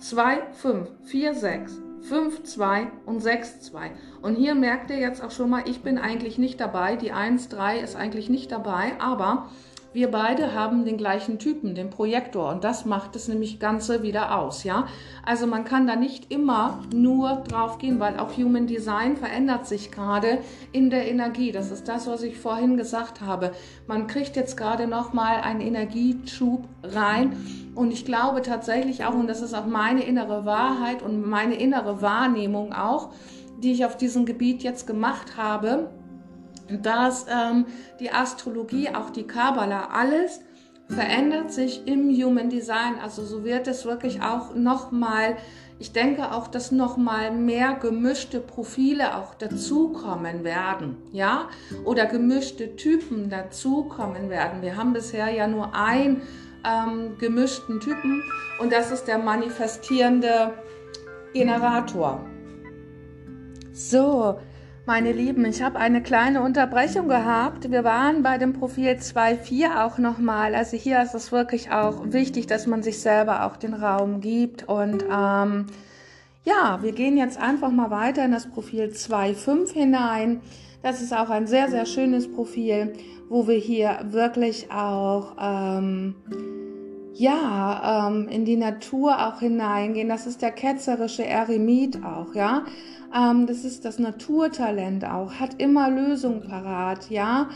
2, 0.02 0.42
5, 0.54 0.90
4, 1.04 1.36
6, 1.36 1.80
5, 2.02 2.44
2 2.44 2.88
und 3.06 3.20
6, 3.22 3.62
2. 3.62 3.92
Und 4.24 4.36
hier 4.36 4.56
merkt 4.56 4.90
ihr 4.90 4.98
jetzt 4.98 5.24
auch 5.24 5.30
schon 5.30 5.52
mal, 5.52 5.64
ich 5.68 5.84
bin 5.84 6.00
eigentlich 6.00 6.40
nicht 6.40 6.60
dabei. 6.60 6.96
Die 6.96 7.12
1, 7.12 7.50
3 7.50 7.80
ist 7.80 7.96
eigentlich 7.96 8.28
nicht 8.28 8.52
dabei, 8.52 8.94
aber 9.00 9.50
wir 9.94 10.10
beide 10.10 10.54
haben 10.54 10.86
den 10.86 10.98
gleichen 10.98 11.38
Typen, 11.38 11.76
den 11.76 11.90
Projektor, 11.90 12.50
und 12.50 12.64
das 12.64 12.86
macht 12.86 13.16
es 13.16 13.28
nämlich 13.28 13.60
Ganze 13.60 14.04
wieder 14.04 14.38
aus, 14.38 14.64
ja. 14.64 14.88
Also 15.26 15.48
man 15.48 15.66
kann 15.66 15.86
da 15.86 15.96
nicht 15.96 16.32
immer 16.32 16.80
nur 16.96 17.44
drauf 17.48 17.78
gehen, 17.78 18.00
weil 18.00 18.18
auch 18.18 18.38
Human 18.38 18.68
Design 18.68 19.18
verändert 19.18 19.68
sich 19.68 19.92
gerade 19.92 20.40
in 20.72 20.90
der 20.90 21.10
Energie. 21.10 21.52
Das 21.52 21.72
ist 21.72 21.88
das, 21.88 22.08
was 22.08 22.24
ich 22.24 22.38
vorhin 22.38 22.78
gesagt 22.78 23.22
habe. 23.22 23.52
Man 23.88 24.08
kriegt 24.08 24.36
jetzt 24.36 24.56
gerade 24.56 24.88
nochmal 24.88 25.42
einen 25.42 25.62
Energieschub 25.62 26.66
rein. 26.84 27.36
Und 27.76 27.92
ich 27.92 28.06
glaube 28.06 28.42
tatsächlich 28.42 29.06
auch, 29.06 29.14
und 29.14 29.28
das 29.28 29.42
ist 29.42 29.54
auch 29.54 29.66
meine 29.66 30.04
innere 30.04 30.46
Wahrheit 30.46 31.02
und 31.02 31.28
meine 31.30 31.56
innere 31.56 32.02
Wahrnehmung 32.02 32.74
auch, 32.74 33.10
die 33.62 33.74
ich 33.74 33.86
auf 33.86 33.96
diesem 33.96 34.26
Gebiet 34.26 34.64
jetzt 34.64 34.88
gemacht 34.88 35.38
habe, 35.38 35.90
dass 36.82 37.26
ähm, 37.30 37.66
die 38.00 38.12
Astrologie, 38.12 38.90
auch 38.90 39.10
die 39.10 39.28
Kabbala, 39.28 39.90
alles 39.94 40.42
verändert 40.92 41.52
sich 41.52 41.88
im 41.88 42.10
Human 42.10 42.50
Design. 42.50 42.96
Also 43.02 43.24
so 43.24 43.44
wird 43.44 43.68
es 43.68 43.86
wirklich 43.86 44.22
auch 44.22 44.56
nochmal, 44.56 45.38
ich 45.80 45.94
denke 45.94 46.32
auch, 46.32 46.48
dass 46.48 46.72
nochmal 46.72 47.32
mehr 47.32 47.74
gemischte 47.76 48.40
Profile 48.40 49.18
auch 49.18 49.34
dazukommen 49.36 50.44
werden, 50.44 50.98
ja, 51.12 51.50
oder 51.86 52.06
gemischte 52.06 52.76
Typen 52.76 53.30
dazukommen 53.30 54.30
werden. 54.30 54.62
Wir 54.62 54.76
haben 54.76 54.94
bisher 54.94 55.30
ja 55.30 55.48
nur 55.48 55.74
einen 55.74 56.22
ähm, 56.66 57.18
gemischten 57.18 57.80
Typen 57.80 58.22
und 58.60 58.72
das 58.72 58.92
ist 58.92 59.06
der 59.06 59.18
manifestierende 59.18 60.54
Generator. 61.34 62.26
So, 63.72 64.38
meine 64.92 65.14
Lieben, 65.14 65.46
ich 65.46 65.62
habe 65.62 65.80
eine 65.80 66.04
kleine 66.04 66.42
Unterbrechung 66.42 67.08
gehabt. 67.08 67.72
Wir 67.72 67.86
waren 67.86 68.24
bei 68.24 68.38
dem 68.38 68.52
Profil 68.52 68.90
2.4 68.90 69.86
auch 69.86 69.98
nochmal. 69.98 70.54
Also 70.54 70.76
hier 70.76 71.02
ist 71.02 71.16
es 71.16 71.32
wirklich 71.32 71.72
auch 71.72 72.12
wichtig, 72.12 72.48
dass 72.48 72.68
man 72.68 72.84
sich 72.84 73.00
selber 73.00 73.46
auch 73.46 73.56
den 73.56 73.74
Raum 73.74 74.20
gibt. 74.20 74.68
Und 74.68 75.06
ähm, 75.10 75.68
ja, 76.44 76.80
wir 76.82 76.92
gehen 76.92 77.16
jetzt 77.16 77.40
einfach 77.40 77.72
mal 77.72 77.90
weiter 77.90 78.26
in 78.26 78.34
das 78.34 78.50
Profil 78.50 78.92
2.5 78.94 79.72
hinein. 79.72 80.42
Das 80.84 81.02
ist 81.02 81.14
auch 81.14 81.30
ein 81.30 81.48
sehr, 81.48 81.70
sehr 81.70 81.86
schönes 81.86 82.30
Profil, 82.30 82.92
wo 83.30 83.48
wir 83.48 83.60
hier 83.60 83.98
wirklich 84.10 84.72
auch... 84.74 85.38
Ähm, 85.40 86.16
ja, 87.14 88.08
ähm, 88.10 88.28
in 88.28 88.46
die 88.46 88.58
Natur 88.58 89.28
auch 89.28 89.40
hineingehen. 89.40 90.10
Das 90.10 90.28
ist 90.28 90.42
der 90.42 90.52
ketzerische 90.52 91.26
Eremit 91.26 92.04
auch, 92.04 92.34
ja. 92.34 92.64
Ähm, 93.14 93.48
das 93.48 93.66
ist 93.66 93.86
das 93.86 94.00
Naturtalent 94.00 95.06
auch, 95.06 95.34
hat 95.34 95.62
immer 95.62 95.90
Lösungen 95.90 96.42
parat, 96.48 97.10
ja. 97.10 97.50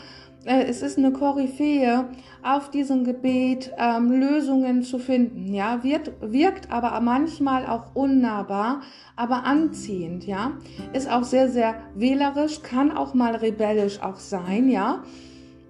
Äh, 0.44 0.64
es 0.64 0.82
ist 0.82 0.98
eine 0.98 1.12
Koryphäe 1.12 2.04
auf 2.42 2.70
diesem 2.70 3.04
Gebet, 3.04 3.72
ähm, 3.78 4.10
Lösungen 4.10 4.82
zu 4.82 4.98
finden, 4.98 5.54
ja. 5.54 5.82
Wird, 5.82 6.12
wirkt 6.20 6.70
aber 6.70 7.00
manchmal 7.00 7.66
auch 7.66 7.94
unnahbar, 7.94 8.82
aber 9.16 9.44
anziehend, 9.44 10.26
ja. 10.26 10.52
Ist 10.92 11.10
auch 11.10 11.24
sehr, 11.24 11.48
sehr 11.48 11.76
wählerisch, 11.94 12.62
kann 12.62 12.94
auch 12.94 13.14
mal 13.14 13.34
rebellisch 13.34 14.02
auch 14.02 14.16
sein, 14.16 14.68
ja. 14.68 15.02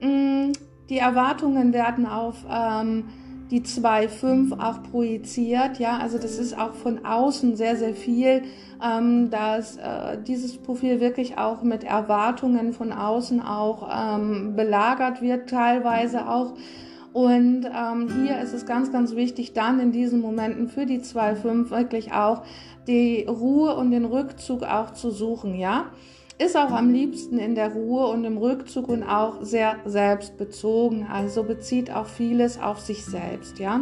Mm, 0.00 0.52
die 0.90 0.99
Erwartungen 0.99 1.73
werden 1.73 2.07
auf, 2.07 2.45
ähm, 2.50 3.05
die 3.50 3.62
2.5 3.62 4.59
auch 4.59 4.83
projiziert. 4.91 5.79
Ja, 5.79 5.99
also 5.99 6.19
das 6.19 6.38
ist 6.38 6.59
auch 6.59 6.75
von 6.75 7.05
außen 7.05 7.57
sehr, 7.57 7.76
sehr 7.76 7.95
viel, 7.95 8.43
ähm, 8.83 9.31
dass 9.31 9.76
äh, 9.76 10.19
dieses 10.26 10.59
Profil 10.59 11.00
wirklich 11.00 11.38
auch 11.38 11.62
mit 11.62 11.85
Erwartungen 11.85 12.73
von 12.73 12.93
außen 12.93 13.41
auch 13.41 13.88
ähm, 13.91 14.57
belagert 14.57 15.23
wird, 15.23 15.49
teilweise 15.49 16.29
auch. 16.29 16.55
Und 17.12 17.65
ähm, 17.65 18.09
hier 18.23 18.41
ist 18.41 18.53
es 18.53 18.67
ganz, 18.67 18.93
ganz 18.93 19.17
wichtig, 19.17 19.55
dann 19.55 19.81
in 19.81 19.91
diesen 19.91 20.21
Momenten 20.21 20.69
für 20.69 20.85
die 20.85 21.00
2.5 21.00 21.71
wirklich 21.71 22.12
auch 22.12 22.43
die 22.87 23.25
Ruhe 23.26 23.75
und 23.75 23.91
den 23.91 24.05
Rückzug 24.05 24.65
auch 24.65 24.93
zu 24.93 25.11
suchen, 25.11 25.55
ja 25.55 25.87
ist 26.38 26.57
auch 26.57 26.71
am 26.71 26.93
liebsten 26.93 27.38
in 27.38 27.55
der 27.55 27.73
Ruhe 27.73 28.07
und 28.09 28.25
im 28.25 28.37
Rückzug 28.37 28.88
und 28.88 29.02
auch 29.02 29.43
sehr 29.43 29.76
selbstbezogen. 29.87 31.07
Also 31.11 31.45
bezieht 31.45 31.90
auch 31.90 32.07
vieles 32.07 32.61
auf 32.61 32.81
sich 32.81 33.05
selbst, 33.05 33.59
ja. 33.59 33.81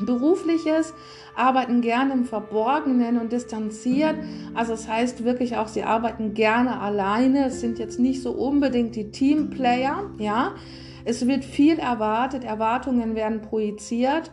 Berufliches 0.00 0.94
arbeiten 1.36 1.82
gerne 1.82 2.14
im 2.14 2.24
Verborgenen 2.24 3.18
und 3.18 3.32
distanziert. 3.32 4.16
Also 4.54 4.72
das 4.72 4.88
heißt 4.88 5.24
wirklich 5.24 5.56
auch, 5.56 5.68
sie 5.68 5.82
arbeiten 5.82 6.34
gerne 6.34 6.80
alleine. 6.80 7.46
Es 7.46 7.60
sind 7.60 7.78
jetzt 7.78 7.98
nicht 7.98 8.22
so 8.22 8.32
unbedingt 8.32 8.96
die 8.96 9.10
Teamplayer, 9.10 10.10
ja. 10.18 10.54
Es 11.04 11.26
wird 11.26 11.44
viel 11.44 11.78
erwartet, 11.78 12.44
Erwartungen 12.44 13.14
werden 13.14 13.40
projiziert, 13.40 14.30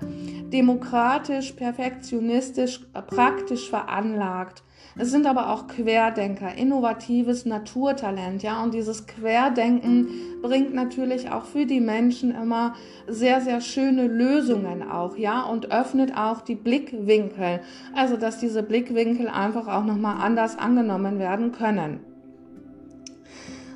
demokratisch, 0.51 1.53
perfektionistisch, 1.53 2.85
praktisch 3.07 3.69
veranlagt. 3.69 4.63
Es 4.99 5.11
sind 5.11 5.27
aber 5.27 5.53
auch 5.53 5.67
Querdenker, 5.67 6.55
innovatives 6.55 7.45
Naturtalent, 7.45 8.41
ja. 8.41 8.63
Und 8.63 8.73
dieses 8.73 9.05
Querdenken 9.05 10.09
bringt 10.41 10.73
natürlich 10.73 11.29
auch 11.29 11.45
für 11.45 11.65
die 11.65 11.79
Menschen 11.79 12.31
immer 12.31 12.73
sehr, 13.07 13.41
sehr 13.41 13.61
schöne 13.61 14.07
Lösungen 14.07 14.81
auch, 14.81 15.15
ja. 15.15 15.43
Und 15.43 15.71
öffnet 15.71 16.17
auch 16.17 16.41
die 16.41 16.55
Blickwinkel. 16.55 17.61
Also, 17.95 18.17
dass 18.17 18.39
diese 18.39 18.63
Blickwinkel 18.63 19.27
einfach 19.27 19.67
auch 19.67 19.85
nochmal 19.85 20.17
anders 20.19 20.57
angenommen 20.57 21.19
werden 21.19 21.51
können. 21.51 21.99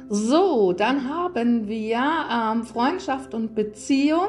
So, 0.09 0.73
dann 0.73 1.07
haben 1.07 1.69
wir 1.69 2.01
ähm, 2.29 2.63
Freundschaft 2.63 3.33
und 3.33 3.55
Beziehung. 3.55 4.27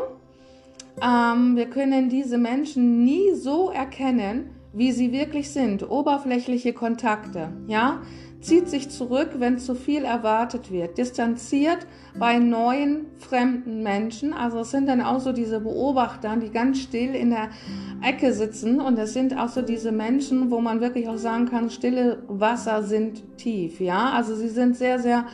Ähm, 1.02 1.56
wir 1.56 1.66
können 1.66 2.08
diese 2.08 2.38
Menschen 2.38 3.02
nie 3.02 3.32
so 3.34 3.70
erkennen, 3.70 4.50
wie 4.72 4.92
sie 4.92 5.12
wirklich 5.12 5.50
sind. 5.50 5.88
Oberflächliche 5.88 6.72
Kontakte, 6.72 7.52
ja 7.66 8.00
zieht 8.42 8.68
sich 8.68 8.90
zurück, 8.90 9.30
wenn 9.38 9.58
zu 9.58 9.74
viel 9.74 10.04
erwartet 10.04 10.70
wird, 10.70 10.98
distanziert 10.98 11.86
bei 12.18 12.38
neuen 12.38 13.06
fremden 13.18 13.82
Menschen. 13.82 14.34
Also 14.34 14.60
es 14.60 14.70
sind 14.72 14.88
dann 14.88 15.00
auch 15.00 15.20
so 15.20 15.32
diese 15.32 15.60
Beobachter, 15.60 16.36
die 16.36 16.50
ganz 16.50 16.80
still 16.80 17.14
in 17.14 17.30
der 17.30 17.50
Ecke 18.02 18.32
sitzen 18.32 18.80
und 18.80 18.98
es 18.98 19.12
sind 19.12 19.38
auch 19.38 19.48
so 19.48 19.62
diese 19.62 19.92
Menschen, 19.92 20.50
wo 20.50 20.60
man 20.60 20.80
wirklich 20.80 21.08
auch 21.08 21.16
sagen 21.16 21.46
kann, 21.46 21.70
stille 21.70 22.24
Wasser 22.26 22.82
sind 22.82 23.38
tief. 23.38 23.80
Ja, 23.80 24.10
also 24.10 24.34
sie 24.34 24.48
sind 24.48 24.76
sehr, 24.76 24.98
sehr 24.98 25.26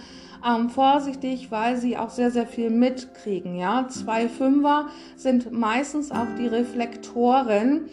ähm, 0.46 0.68
vorsichtig, 0.68 1.50
weil 1.50 1.78
sie 1.78 1.96
auch 1.96 2.10
sehr, 2.10 2.30
sehr 2.30 2.46
viel 2.46 2.70
mitkriegen. 2.70 3.56
Ja, 3.56 3.88
zwei 3.88 4.28
Fünfer 4.28 4.88
sind 5.16 5.50
meistens 5.50 6.10
auch 6.12 6.26
die 6.38 6.46
Reflektoren 6.46 7.86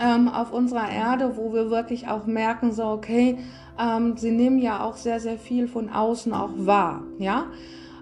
ähm, 0.00 0.28
auf 0.28 0.52
unserer 0.52 0.90
Erde, 0.90 1.36
wo 1.36 1.52
wir 1.52 1.70
wirklich 1.70 2.08
auch 2.08 2.26
merken, 2.26 2.72
so 2.72 2.84
okay, 2.84 3.38
ähm, 3.78 4.16
sie 4.16 4.30
nehmen 4.30 4.58
ja 4.58 4.84
auch 4.84 4.96
sehr, 4.96 5.20
sehr 5.20 5.38
viel 5.38 5.68
von 5.68 5.90
außen 5.90 6.32
auch 6.32 6.50
wahr, 6.56 7.02
ja. 7.18 7.46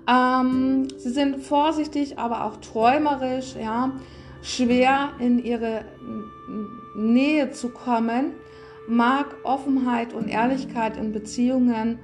Ähm, 0.08 0.88
sie 0.96 1.10
sind 1.10 1.38
vorsichtig, 1.42 2.18
aber 2.18 2.44
auch 2.44 2.56
träumerisch, 2.58 3.56
ja. 3.56 3.92
Schwer 4.42 5.10
in 5.18 5.42
ihre 5.42 5.84
Nähe 6.94 7.50
zu 7.50 7.70
kommen, 7.70 8.32
mag 8.86 9.26
Offenheit 9.42 10.12
und 10.12 10.28
Ehrlichkeit 10.28 10.96
in 10.96 11.12
Beziehungen 11.12 11.98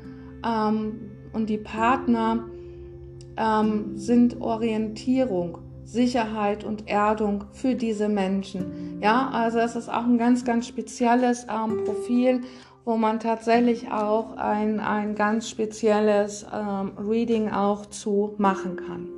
ähm, 0.44 1.10
und 1.32 1.48
die 1.48 1.58
Partner 1.58 2.44
ähm, 3.36 3.96
sind 3.96 4.40
Orientierung. 4.40 5.58
Sicherheit 5.84 6.64
und 6.64 6.88
Erdung 6.88 7.44
für 7.52 7.74
diese 7.74 8.08
Menschen. 8.08 9.00
Ja, 9.02 9.28
also 9.30 9.58
es 9.58 9.76
ist 9.76 9.88
auch 9.88 10.04
ein 10.04 10.18
ganz, 10.18 10.44
ganz 10.44 10.66
spezielles 10.66 11.46
ähm, 11.50 11.84
Profil 11.84 12.42
wo 12.84 12.96
man 12.96 13.20
tatsächlich 13.20 13.90
auch 13.92 14.36
ein, 14.36 14.80
ein 14.80 15.14
ganz 15.14 15.48
spezielles 15.48 16.44
ähm, 16.52 16.92
Reading 16.98 17.50
auch 17.50 17.86
zu 17.86 18.34
machen 18.38 18.76
kann. 18.76 19.08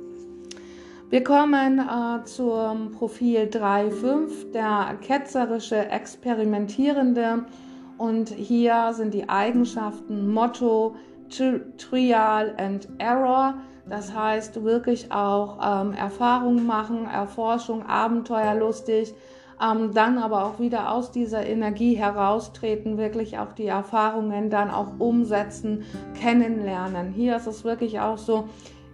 Wir 1.09 1.23
kommen 1.23 1.79
äh, 1.79 2.23
zum 2.25 2.91
Profil 2.91 3.49
3.5, 3.51 4.51
der 4.51 4.97
ketzerische 5.01 5.89
Experimentierende. 5.89 7.45
Und 7.97 8.29
hier 8.29 8.91
sind 8.93 9.13
die 9.13 9.29
Eigenschaften 9.29 10.31
Motto, 10.31 10.95
Trial 11.77 12.53
and 12.57 12.87
Error. 12.97 13.55
Das 13.89 14.13
heißt 14.13 14.63
wirklich 14.63 15.11
auch 15.11 15.59
ähm, 15.63 15.93
Erfahrungen 15.93 16.65
machen, 16.65 17.05
Erforschung, 17.05 17.85
Abenteuerlustig, 17.85 19.13
ähm, 19.61 19.93
dann 19.93 20.17
aber 20.17 20.45
auch 20.45 20.59
wieder 20.59 20.91
aus 20.91 21.11
dieser 21.11 21.45
Energie 21.45 21.95
heraustreten, 21.95 22.97
wirklich 22.97 23.37
auch 23.37 23.53
die 23.53 23.67
Erfahrungen 23.67 24.49
dann 24.49 24.71
auch 24.71 24.99
umsetzen, 24.99 25.83
kennenlernen. 26.19 27.13
Hier 27.13 27.35
ist 27.35 27.47
es 27.47 27.63
wirklich 27.63 27.99
auch 27.99 28.17
so, 28.17 28.49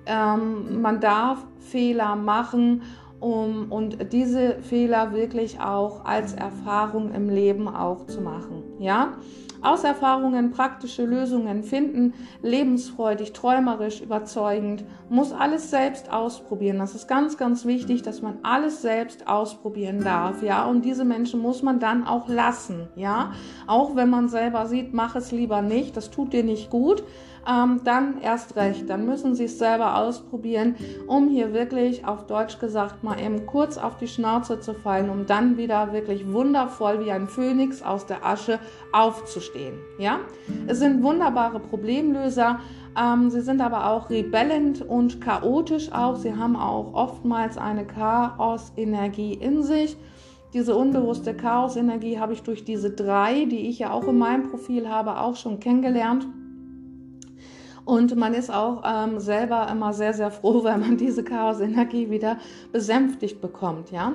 ähm, 0.06 0.82
man 0.82 1.00
darf 1.00 1.46
Fehler 1.60 2.16
machen 2.16 2.84
um, 3.20 3.72
und 3.72 4.12
diese 4.12 4.56
Fehler 4.62 5.14
wirklich 5.14 5.60
auch 5.62 6.04
als 6.06 6.34
Erfahrung 6.34 7.14
im 7.14 7.30
Leben 7.30 7.68
auch 7.68 8.08
zu 8.08 8.20
machen. 8.20 8.64
Ja, 8.80 9.14
aus 9.62 9.84
Erfahrungen 9.84 10.52
praktische 10.52 11.06
Lösungen 11.06 11.64
finden, 11.64 12.14
lebensfreudig, 12.42 13.34
träumerisch, 13.34 14.02
überzeugend, 14.02 14.84
muss 15.10 15.32
alles 15.32 15.70
selbst 15.70 16.12
ausprobieren. 16.12 16.80
Das 16.80 16.96
ist 16.96 17.08
ganz, 17.08 17.38
ganz 17.38 17.66
wichtig, 17.66 18.02
dass 18.02 18.22
man 18.22 18.40
alles 18.44 18.82
selbst 18.82 19.28
ausprobieren 19.28 20.04
darf, 20.04 20.42
ja. 20.44 20.66
Und 20.66 20.84
diese 20.84 21.06
Menschen 21.06 21.42
muss 21.42 21.62
man 21.62 21.80
dann 21.80 22.06
auch 22.06 22.28
lassen, 22.28 22.88
ja. 22.96 23.32
Auch 23.68 23.96
wenn 23.96 24.10
man 24.10 24.30
selber 24.30 24.66
sieht, 24.66 24.94
mach 24.94 25.16
es 25.16 25.32
lieber 25.32 25.62
nicht, 25.62 25.98
das 25.98 26.12
tut 26.12 26.34
dir 26.34 26.44
nicht 26.44 26.70
gut 26.70 27.04
ähm, 27.50 27.82
dann 27.84 28.22
erst 28.22 28.56
recht. 28.56 28.90
Dann 28.90 29.06
müssen 29.06 29.36
Sie 29.36 29.46
es 29.46 29.58
selber 29.58 29.98
ausprobieren, 29.98 30.76
um 31.08 31.30
hier 31.30 31.54
wirklich 31.54 32.06
auf 32.06 32.28
Deutsch 32.28 32.60
gesagt 32.60 33.04
mal 33.04 33.20
eben 33.20 33.46
kurz 33.46 33.78
auf 33.78 33.98
die 33.98 34.08
Schnauze 34.08 34.60
zu 34.60 34.74
fallen, 34.74 35.10
um 35.10 35.26
dann 35.26 35.58
wieder 35.58 35.94
wirklich 35.94 36.32
wundervoll 36.32 37.04
wie 37.06 37.12
ein 37.12 37.28
Phönix 37.28 37.82
aus 37.82 38.06
der 38.06 38.26
Asche 38.26 38.60
aufzustehen. 38.92 39.76
Ja, 39.98 40.20
es 40.68 40.80
sind 40.80 41.04
wunderbare 41.04 41.60
Problemlöser. 41.60 42.60
Ähm, 43.00 43.30
sie 43.30 43.42
sind 43.42 43.62
aber 43.62 43.88
auch 43.90 44.10
rebellend 44.10 44.82
und 44.82 45.22
chaotisch 45.22 45.92
auch. 45.92 46.18
Sie 46.18 46.36
haben 46.36 46.56
auch 46.56 46.94
oftmals 46.94 47.58
eine 47.58 47.86
Chaos-Energie 47.86 49.34
in 49.34 49.64
sich. 49.64 49.98
Diese 50.54 50.76
unbewusste 50.76 51.34
Chaos-Energie 51.34 52.20
habe 52.20 52.34
ich 52.34 52.44
durch 52.44 52.66
diese 52.66 52.90
drei, 52.92 53.46
die 53.46 53.70
ich 53.70 53.80
ja 53.80 53.94
auch 53.94 54.06
in 54.10 54.18
meinem 54.18 54.50
Profil 54.50 54.90
habe, 54.90 55.22
auch 55.22 55.38
schon 55.38 55.62
kennengelernt. 55.62 56.28
Und 57.86 58.16
man 58.16 58.34
ist 58.34 58.52
auch 58.54 58.84
ähm, 58.86 59.20
selber 59.20 59.68
immer 59.72 59.94
sehr, 59.94 60.14
sehr 60.14 60.32
froh, 60.32 60.64
wenn 60.64 60.80
man 60.80 60.98
diese 60.98 61.24
Chaos-Energie 61.24 62.10
wieder 62.10 62.38
besänftigt 62.72 63.42
bekommt. 63.42 63.92
Ja? 63.92 64.14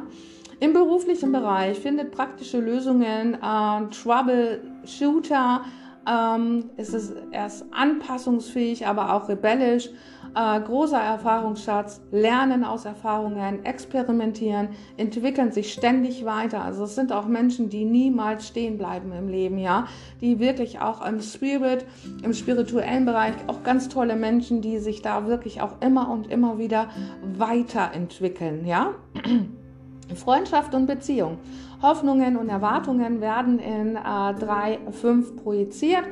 Im 0.61 0.73
beruflichen 0.73 1.33
Bereich 1.33 1.79
findet 1.79 2.13
praktische 2.13 2.61
Lösungen, 2.61 3.35
äh, 3.35 3.91
Troubleshooter, 3.91 5.63
ähm, 6.09 6.71
ist 6.77 6.95
es 6.95 7.13
erst 7.33 7.65
anpassungsfähig, 7.73 8.87
aber 8.87 9.13
auch 9.13 9.29
rebellisch, 9.29 9.91
äh, 10.35 10.61
großer 10.61 11.01
Erfahrungsschatz, 11.01 12.01
lernen 12.11 12.65
aus 12.65 12.85
Erfahrungen, 12.85 13.65
experimentieren, 13.65 14.69
entwickeln 14.97 15.53
sich 15.53 15.73
ständig 15.73 16.25
weiter. 16.25 16.65
Also 16.65 16.85
es 16.85 16.95
sind 16.95 17.13
auch 17.13 17.27
Menschen, 17.27 17.69
die 17.69 17.85
niemals 17.85 18.49
stehen 18.49 18.79
bleiben 18.79 19.13
im 19.13 19.29
Leben, 19.29 19.59
ja, 19.59 19.87
die 20.21 20.39
wirklich 20.39 20.81
auch 20.81 21.07
im 21.07 21.21
Spirit, 21.21 21.85
im 22.23 22.33
spirituellen 22.33 23.05
Bereich 23.05 23.35
auch 23.47 23.63
ganz 23.63 23.89
tolle 23.89 24.17
Menschen, 24.17 24.61
die 24.61 24.79
sich 24.79 25.03
da 25.03 25.27
wirklich 25.27 25.61
auch 25.61 25.81
immer 25.81 26.11
und 26.11 26.31
immer 26.31 26.59
wieder 26.59 26.89
weiterentwickeln, 27.37 28.67
ja. 28.67 28.95
Freundschaft 30.15 30.75
und 30.75 30.87
Beziehung. 30.87 31.39
Hoffnungen 31.83 32.37
und 32.37 32.49
Erwartungen 32.49 33.21
werden 33.21 33.59
in 33.59 33.97
äh, 33.97 33.99
3.5 33.99 35.37
projiziert. 35.37 36.05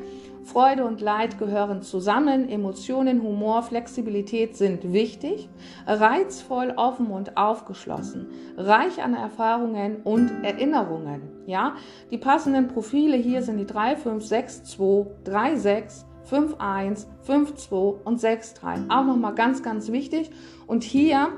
Freude 0.45 0.85
und 0.85 1.01
Leid 1.01 1.39
gehören 1.39 1.83
zusammen. 1.83 2.49
Emotionen, 2.49 3.23
Humor, 3.23 3.63
Flexibilität 3.63 4.57
sind 4.57 4.93
wichtig. 4.93 5.49
Reizvoll, 5.87 6.75
offen 6.77 7.07
und 7.07 7.37
aufgeschlossen. 7.37 8.29
Reich 8.57 9.03
an 9.03 9.15
Erfahrungen 9.15 10.03
und 10.05 10.31
Erinnerungen. 10.45 11.23
Ja, 11.47 11.77
die 12.11 12.19
passenden 12.19 12.69
Profile 12.69 13.17
hier 13.17 13.43
sind 13.43 13.59
die 13.59 13.67
3, 13.67 13.97
5, 13.97 14.25
6, 14.25 14.65
2, 14.65 15.07
3, 15.25 15.57
6, 15.57 16.07
5, 16.25 16.57
1, 16.59 17.07
5, 17.23 17.55
2 17.55 17.77
und 18.05 18.21
6, 18.21 18.55
3. 18.55 18.75
Auch 18.89 19.05
nochmal 19.05 19.35
ganz, 19.35 19.63
ganz 19.63 19.91
wichtig. 19.91 20.31
Und 20.67 20.83
hier 20.83 21.29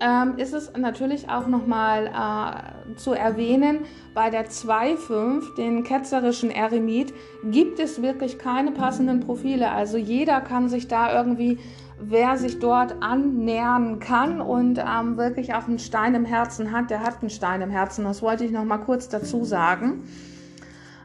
ähm, 0.00 0.34
ist 0.36 0.54
es 0.54 0.72
natürlich 0.76 1.28
auch 1.28 1.46
nochmal 1.46 2.06
äh, 2.06 2.96
zu 2.96 3.12
erwähnen, 3.12 3.80
bei 4.14 4.30
der 4.30 4.46
2.5, 4.46 5.56
den 5.56 5.82
ketzerischen 5.82 6.50
Eremit, 6.50 7.12
gibt 7.44 7.80
es 7.80 8.00
wirklich 8.00 8.38
keine 8.38 8.72
passenden 8.72 9.20
Profile. 9.20 9.70
Also 9.70 9.96
jeder 9.96 10.40
kann 10.40 10.68
sich 10.68 10.88
da 10.88 11.16
irgendwie, 11.16 11.58
wer 12.00 12.36
sich 12.36 12.60
dort 12.60 13.02
annähern 13.02 13.98
kann 13.98 14.40
und 14.40 14.78
ähm, 14.78 15.16
wirklich 15.16 15.54
auch 15.54 15.66
einen 15.66 15.80
Stein 15.80 16.14
im 16.14 16.24
Herzen 16.24 16.70
hat, 16.70 16.90
der 16.90 17.02
hat 17.02 17.20
einen 17.20 17.30
Stein 17.30 17.60
im 17.60 17.70
Herzen. 17.70 18.04
Das 18.04 18.22
wollte 18.22 18.44
ich 18.44 18.52
nochmal 18.52 18.80
kurz 18.80 19.08
dazu 19.08 19.44
sagen. 19.44 20.04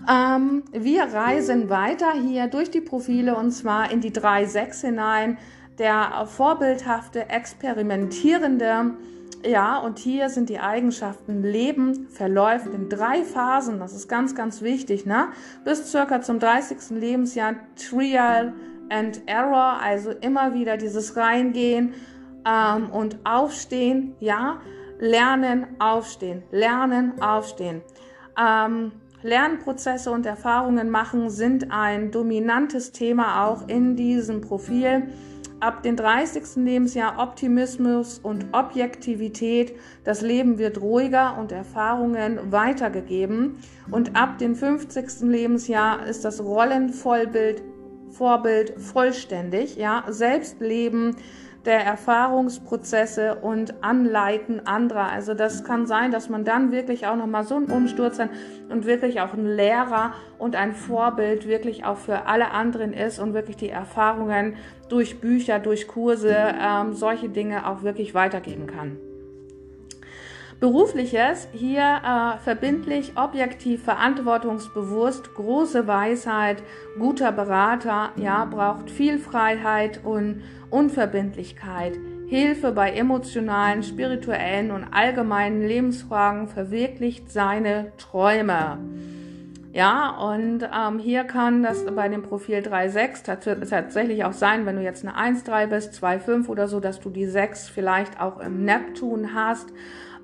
Ähm, 0.09 0.63
wir 0.71 1.03
reisen 1.03 1.69
weiter 1.69 2.11
hier 2.13 2.47
durch 2.47 2.71
die 2.71 2.81
Profile 2.81 3.35
und 3.35 3.51
zwar 3.51 3.91
in 3.91 4.01
die 4.01 4.11
3.6 4.11 4.81
hinein 4.85 5.37
der 5.77 6.25
vorbildhafte, 6.27 7.29
experimentierende, 7.29 8.91
ja, 9.45 9.77
und 9.77 9.99
hier 9.99 10.29
sind 10.29 10.49
die 10.49 10.59
Eigenschaften 10.59 11.43
Leben 11.43 12.07
verläuft 12.09 12.67
in 12.67 12.89
drei 12.89 13.23
Phasen, 13.23 13.79
das 13.79 13.93
ist 13.93 14.07
ganz, 14.07 14.35
ganz 14.35 14.61
wichtig, 14.61 15.05
ne? 15.05 15.29
Bis 15.65 15.91
circa 15.91 16.21
zum 16.21 16.39
30. 16.39 16.91
Lebensjahr 16.91 17.55
Trial 17.75 18.53
and 18.89 19.21
Error, 19.25 19.79
also 19.81 20.11
immer 20.11 20.53
wieder 20.53 20.77
dieses 20.77 21.17
Reingehen 21.17 21.93
ähm, 22.45 22.89
und 22.91 23.17
Aufstehen, 23.25 24.15
ja, 24.19 24.61
Lernen, 24.99 25.67
Aufstehen, 25.79 26.43
Lernen, 26.51 27.21
Aufstehen. 27.21 27.81
Ähm, 28.39 28.93
Lernprozesse 29.23 30.11
und 30.11 30.25
Erfahrungen 30.25 30.89
machen 30.89 31.29
sind 31.29 31.71
ein 31.71 32.11
dominantes 32.11 32.91
Thema 32.91 33.47
auch 33.47 33.67
in 33.67 33.95
diesem 33.95 34.41
Profil 34.41 35.07
ab 35.59 35.81
dem 35.81 35.95
30. 35.95 36.57
Lebensjahr 36.57 37.19
Optimismus 37.19 38.19
und 38.19 38.47
Objektivität. 38.51 39.75
Das 40.03 40.21
Leben 40.21 40.57
wird 40.57 40.81
ruhiger 40.81 41.37
und 41.39 41.53
Erfahrungen 41.53 42.51
weitergegeben. 42.51 43.59
Und 43.89 44.15
ab 44.17 44.37
dem 44.39 44.55
50. 44.55 45.21
Lebensjahr 45.21 46.05
ist 46.05 46.25
das 46.25 46.43
Rollenvollbild 46.43 47.63
Vorbild 48.13 48.79
vollständig, 48.79 49.75
ja, 49.75 50.03
selbst 50.07 50.61
leben, 50.61 51.15
der 51.65 51.85
Erfahrungsprozesse 51.85 53.35
und 53.35 53.83
Anleiten 53.83 54.67
anderer. 54.67 55.09
Also 55.11 55.33
das 55.33 55.63
kann 55.63 55.85
sein, 55.85 56.11
dass 56.11 56.29
man 56.29 56.43
dann 56.43 56.71
wirklich 56.71 57.07
auch 57.07 57.15
nochmal 57.15 57.45
so 57.45 57.55
einen 57.55 57.67
Umsturz 57.67 58.19
hat 58.19 58.29
und 58.69 58.85
wirklich 58.85 59.21
auch 59.21 59.33
ein 59.33 59.45
Lehrer 59.45 60.13
und 60.37 60.55
ein 60.55 60.73
Vorbild 60.73 61.47
wirklich 61.47 61.85
auch 61.85 61.97
für 61.97 62.25
alle 62.25 62.51
anderen 62.51 62.93
ist 62.93 63.19
und 63.19 63.33
wirklich 63.33 63.55
die 63.55 63.69
Erfahrungen 63.69 64.55
durch 64.89 65.21
Bücher, 65.21 65.59
durch 65.59 65.87
Kurse, 65.87 66.35
ähm, 66.35 66.93
solche 66.93 67.29
Dinge 67.29 67.67
auch 67.67 67.83
wirklich 67.83 68.13
weitergeben 68.13 68.67
kann. 68.67 68.97
Berufliches, 70.63 71.49
hier 71.51 71.81
äh, 71.81 72.39
verbindlich, 72.41 73.17
objektiv, 73.17 73.83
verantwortungsbewusst, 73.83 75.33
große 75.35 75.87
Weisheit, 75.87 76.63
guter 76.97 77.33
Berater, 77.33 78.11
ja, 78.15 78.45
braucht 78.45 78.89
viel 78.89 79.19
Freiheit 79.19 79.99
und 80.05 80.41
Unverbindlichkeit, 80.69 81.99
Hilfe 82.27 82.71
bei 82.71 82.93
emotionalen, 82.93 83.83
spirituellen 83.83 84.71
und 84.71 84.85
allgemeinen 84.85 85.67
Lebensfragen, 85.67 86.47
verwirklicht 86.47 87.29
seine 87.29 87.91
Träume. 87.97 88.77
Ja, 89.73 90.11
und 90.11 90.63
ähm, 90.63 90.97
hier 90.97 91.25
kann 91.25 91.61
das 91.63 91.85
bei 91.93 92.07
dem 92.07 92.21
Profil 92.21 92.59
3.6 92.59 93.25
tatsächlich 93.69 94.23
auch 94.23 94.31
sein, 94.31 94.65
wenn 94.65 94.77
du 94.77 94.81
jetzt 94.81 95.05
eine 95.05 95.17
1.3 95.17 95.67
bist, 95.67 96.01
2.5 96.01 96.47
oder 96.47 96.69
so, 96.69 96.79
dass 96.79 97.01
du 97.01 97.09
die 97.09 97.25
6 97.25 97.67
vielleicht 97.67 98.21
auch 98.21 98.39
im 98.39 98.63
Neptun 98.63 99.33
hast 99.35 99.73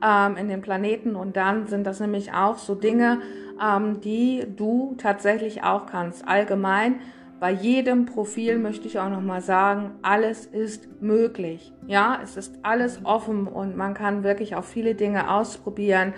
ähm, 0.04 0.38
in 0.38 0.48
den 0.48 0.62
Planeten 0.62 1.16
und 1.16 1.36
dann 1.38 1.68
sind 1.68 1.86
das 1.86 2.00
nämlich 2.00 2.34
auch 2.34 2.58
so 2.58 2.76
Dinge, 2.76 3.22
ähm, 3.62 4.02
die 4.02 4.46
du 4.56 4.96
tatsächlich 4.98 5.64
auch 5.64 5.86
kannst. 5.86 6.28
Allgemein 6.28 7.02
bei 7.40 7.52
jedem 7.52 8.06
Profil 8.06 8.58
möchte 8.58 8.88
ich 8.88 9.00
auch 9.00 9.10
noch 9.10 9.22
mal 9.22 9.42
sagen, 9.42 9.92
alles 10.02 10.46
ist 10.46 11.02
möglich. 11.02 11.72
Ja, 11.88 12.20
es 12.22 12.36
ist 12.36 12.60
alles 12.64 13.00
offen 13.06 13.48
und 13.48 13.78
man 13.78 13.94
kann 13.94 14.24
wirklich 14.24 14.56
auch 14.56 14.66
viele 14.66 14.94
Dinge 14.94 15.32
ausprobieren. 15.32 16.14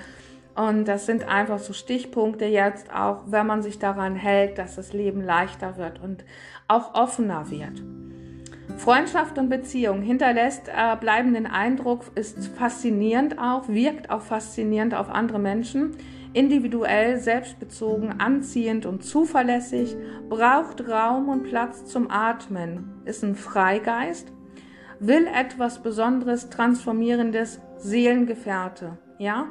Und 0.55 0.85
das 0.85 1.05
sind 1.05 1.27
einfach 1.27 1.59
so 1.59 1.73
Stichpunkte 1.73 2.45
jetzt 2.45 2.93
auch, 2.93 3.23
wenn 3.27 3.47
man 3.47 3.61
sich 3.61 3.79
daran 3.79 4.15
hält, 4.15 4.57
dass 4.57 4.75
das 4.75 4.93
Leben 4.93 5.21
leichter 5.21 5.77
wird 5.77 6.01
und 6.01 6.25
auch 6.67 6.95
offener 6.95 7.49
wird. 7.49 7.81
Freundschaft 8.77 9.37
und 9.37 9.49
Beziehung 9.49 10.01
hinterlässt 10.01 10.67
äh, 10.67 10.95
bleibenden 10.95 11.45
Eindruck, 11.45 12.05
ist 12.15 12.47
faszinierend 12.47 13.37
auch, 13.39 13.67
wirkt 13.67 14.09
auch 14.09 14.21
faszinierend 14.21 14.93
auf 14.95 15.09
andere 15.09 15.39
Menschen, 15.39 15.95
individuell, 16.33 17.19
selbstbezogen, 17.19 18.19
anziehend 18.19 18.85
und 18.85 19.03
zuverlässig, 19.03 19.95
braucht 20.29 20.87
Raum 20.87 21.29
und 21.29 21.43
Platz 21.43 21.85
zum 21.85 22.09
Atmen, 22.09 23.01
ist 23.05 23.23
ein 23.23 23.35
Freigeist, 23.35 24.31
will 24.99 25.27
etwas 25.27 25.81
Besonderes, 25.83 26.49
Transformierendes, 26.49 27.59
Seelengefährte, 27.77 28.97
ja? 29.17 29.47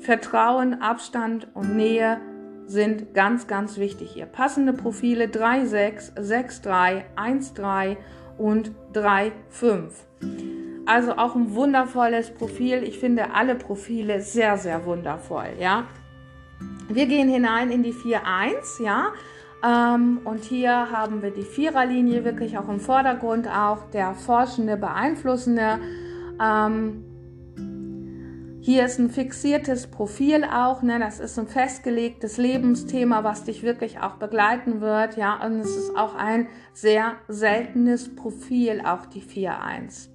Vertrauen, 0.00 0.82
Abstand 0.82 1.48
und 1.54 1.76
Nähe 1.76 2.20
sind 2.66 3.14
ganz, 3.14 3.46
ganz 3.46 3.78
wichtig 3.78 4.10
hier. 4.12 4.26
Passende 4.26 4.72
Profile 4.72 5.26
3,6, 5.26 6.16
6,3, 6.18 7.02
1,3 7.16 7.96
und 8.38 8.72
3,5. 8.92 9.90
Also 10.86 11.12
auch 11.12 11.34
ein 11.34 11.54
wundervolles 11.54 12.30
Profil. 12.30 12.82
Ich 12.82 12.98
finde 12.98 13.32
alle 13.32 13.54
Profile 13.54 14.20
sehr, 14.20 14.58
sehr 14.58 14.84
wundervoll, 14.84 15.54
ja. 15.58 15.84
Wir 16.88 17.06
gehen 17.06 17.28
hinein 17.28 17.70
in 17.70 17.82
die 17.82 17.92
4.1, 17.92 18.82
ja. 18.82 19.12
Ähm, 19.64 20.20
und 20.24 20.44
hier 20.44 20.90
haben 20.90 21.22
wir 21.22 21.30
die 21.30 21.42
Viererlinie 21.42 22.24
wirklich 22.24 22.58
auch 22.58 22.68
im 22.68 22.80
Vordergrund, 22.80 23.48
auch 23.48 23.90
der 23.90 24.14
forschende, 24.14 24.76
beeinflussende. 24.76 25.78
Ähm, 26.40 27.04
hier 28.64 28.86
ist 28.86 28.98
ein 28.98 29.10
fixiertes 29.10 29.88
Profil 29.88 30.42
auch, 30.42 30.80
ne? 30.80 30.98
das 30.98 31.20
ist 31.20 31.38
ein 31.38 31.46
festgelegtes 31.46 32.38
Lebensthema, 32.38 33.22
was 33.22 33.44
dich 33.44 33.62
wirklich 33.62 34.00
auch 34.00 34.14
begleiten 34.14 34.80
wird, 34.80 35.18
ja, 35.18 35.38
und 35.44 35.60
es 35.60 35.76
ist 35.76 35.94
auch 35.94 36.14
ein 36.14 36.48
sehr 36.72 37.16
seltenes 37.28 38.16
Profil, 38.16 38.80
auch 38.82 39.04
die 39.04 39.20
4.1. 39.20 40.08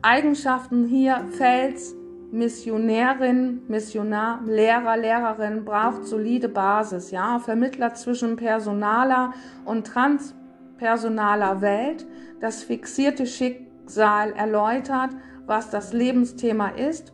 Eigenschaften 0.00 0.86
hier, 0.86 1.22
Fels, 1.32 1.94
Missionärin, 2.32 3.60
Missionar, 3.68 4.40
Lehrer, 4.46 4.96
Lehrerin 4.96 5.66
braucht 5.66 6.06
solide 6.06 6.48
Basis, 6.48 7.10
ja, 7.10 7.38
Vermittler 7.40 7.92
zwischen 7.92 8.36
personaler 8.36 9.34
und 9.66 9.86
transpersonaler 9.86 11.60
Welt, 11.60 12.06
das 12.40 12.62
fixierte 12.62 13.26
Schicksal 13.26 14.32
erläutert, 14.32 15.10
was 15.44 15.68
das 15.68 15.92
Lebensthema 15.92 16.68
ist 16.68 17.13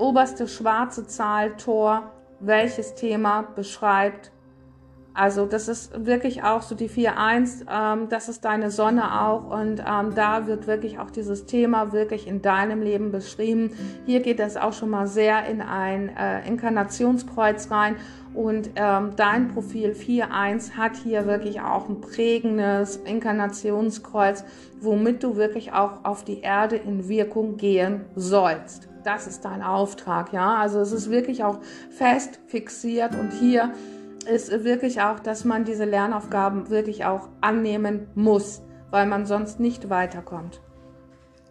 oberste 0.00 0.48
schwarze 0.48 1.06
Zahl 1.06 1.56
Tor, 1.56 2.12
welches 2.40 2.94
Thema 2.94 3.42
beschreibt. 3.42 4.32
Also 5.12 5.44
das 5.44 5.66
ist 5.68 6.06
wirklich 6.06 6.44
auch 6.44 6.62
so 6.62 6.74
die 6.74 6.88
4.1, 6.88 7.66
ähm, 7.68 8.08
das 8.08 8.28
ist 8.28 8.44
deine 8.44 8.70
Sonne 8.70 9.20
auch 9.20 9.50
und 9.50 9.80
ähm, 9.80 10.14
da 10.14 10.46
wird 10.46 10.68
wirklich 10.68 11.00
auch 11.00 11.10
dieses 11.10 11.46
Thema 11.46 11.92
wirklich 11.92 12.28
in 12.28 12.42
deinem 12.42 12.80
Leben 12.80 13.10
beschrieben. 13.10 13.72
Hier 14.06 14.20
geht 14.20 14.38
es 14.38 14.56
auch 14.56 14.72
schon 14.72 14.88
mal 14.88 15.08
sehr 15.08 15.46
in 15.46 15.62
ein 15.62 16.16
äh, 16.16 16.46
Inkarnationskreuz 16.46 17.72
rein 17.72 17.96
und 18.34 18.70
ähm, 18.76 19.10
dein 19.16 19.48
Profil 19.48 19.90
4.1 19.90 20.76
hat 20.76 20.96
hier 20.96 21.26
wirklich 21.26 21.60
auch 21.60 21.88
ein 21.88 22.00
prägendes 22.00 22.96
Inkarnationskreuz, 22.98 24.44
womit 24.80 25.24
du 25.24 25.36
wirklich 25.36 25.72
auch 25.72 26.04
auf 26.04 26.24
die 26.24 26.40
Erde 26.40 26.76
in 26.76 27.08
Wirkung 27.08 27.56
gehen 27.56 28.04
sollst. 28.14 28.89
Das 29.02 29.26
ist 29.26 29.44
dein 29.44 29.62
Auftrag, 29.62 30.32
ja. 30.32 30.56
Also 30.56 30.80
es 30.80 30.92
ist 30.92 31.10
wirklich 31.10 31.44
auch 31.44 31.60
fest 31.90 32.40
fixiert 32.46 33.14
und 33.14 33.32
hier 33.32 33.72
ist 34.30 34.50
wirklich 34.64 35.00
auch, 35.00 35.20
dass 35.20 35.44
man 35.44 35.64
diese 35.64 35.84
Lernaufgaben 35.84 36.68
wirklich 36.70 37.04
auch 37.04 37.28
annehmen 37.40 38.08
muss, 38.14 38.62
weil 38.90 39.06
man 39.06 39.26
sonst 39.26 39.60
nicht 39.60 39.88
weiterkommt. 39.88 40.60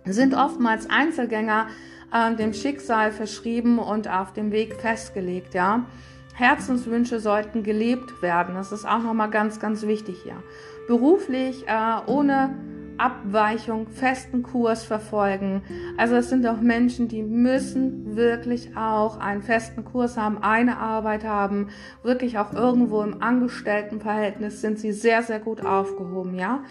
Sind 0.06 0.34
oftmals 0.36 0.90
Einzelgänger 0.90 1.68
äh, 2.14 2.36
dem 2.36 2.54
Schicksal 2.54 3.12
verschrieben 3.12 3.80
und 3.80 4.08
auf 4.08 4.34
dem 4.34 4.52
Weg 4.52 4.76
festgelegt, 4.76 5.54
ja. 5.54 5.86
Herzenswünsche 6.34 7.20
sollten 7.20 7.64
gelebt 7.64 8.22
werden. 8.22 8.56
Das 8.56 8.72
ist 8.72 8.86
auch 8.86 9.04
nochmal 9.04 9.30
ganz, 9.30 9.60
ganz 9.60 9.86
wichtig 9.86 10.22
hier. 10.24 10.42
Beruflich 10.88 11.68
äh, 11.68 11.98
ohne 12.06 12.56
Abweichung, 13.00 13.88
festen 13.88 14.44
Kurs 14.44 14.84
verfolgen. 14.84 15.62
Also 15.98 16.16
es 16.16 16.30
sind 16.30 16.46
auch 16.46 16.60
Menschen, 16.62 17.08
die 17.08 17.24
müssen 17.24 18.16
wirklich 18.16 18.76
auch 18.76 19.20
einen 19.20 19.42
festen 19.42 19.86
Kurs 19.86 20.18
haben, 20.18 20.40
eine 20.44 20.78
Arbeit 20.78 21.24
haben, 21.24 21.70
wirklich 22.04 22.38
auch 22.38 22.54
irgendwo 22.54 23.02
im 23.02 23.22
Angestelltenverhältnis 23.22 24.62
sind 24.62 24.80
sie 24.80 24.92
sehr, 24.92 25.24
sehr 25.24 25.40
gut 25.40 25.66
aufgehoben, 25.66 26.36
ja. 26.36 26.64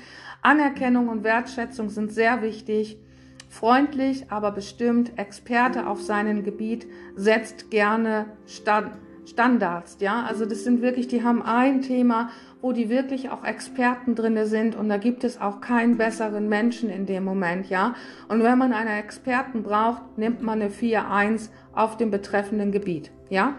Anerkennung 0.43 1.09
und 1.09 1.25
Wertschätzung 1.25 1.91
sind 1.91 2.13
sehr 2.13 2.43
wichtig. 2.43 2.99
Freundlich, 3.49 4.31
aber 4.31 4.53
bestimmt 4.53 5.19
Experte 5.19 5.87
auf 5.87 6.03
seinem 6.03 6.45
Gebiet, 6.45 6.87
setzt 7.17 7.71
gerne 7.71 8.27
Stand 8.47 8.93
Standards, 9.29 9.99
ja. 10.01 10.23
Also 10.23 10.47
das 10.47 10.65
sind 10.65 10.81
wirklich, 10.81 11.07
die 11.07 11.23
haben 11.23 11.43
ein 11.43 11.83
Thema 11.83 12.31
wo 12.61 12.73
die 12.73 12.91
wirklich 12.91 13.31
auch 13.31 13.45
Experten 13.45 14.15
drinne 14.15 14.47
sind 14.47 14.75
und 14.75 14.89
da 14.89 14.97
gibt 14.97 15.25
es 15.25 15.41
auch 15.41 15.61
keinen 15.61 15.97
besseren 15.97 16.49
Menschen 16.49 16.91
in 16.91 17.07
dem 17.07 17.25
Moment, 17.25 17.71
ja. 17.71 17.95
Und 18.29 18.43
wenn 18.43 18.59
man 18.59 18.73
einen 18.73 18.99
Experten 18.99 19.63
braucht, 19.63 20.19
nimmt 20.19 20.43
man 20.43 20.61
eine 20.61 20.71
4-1 20.71 21.51
auf 21.73 21.97
dem 21.97 22.11
betreffenden 22.11 22.73
Gebiet, 22.73 23.11
ja. 23.31 23.55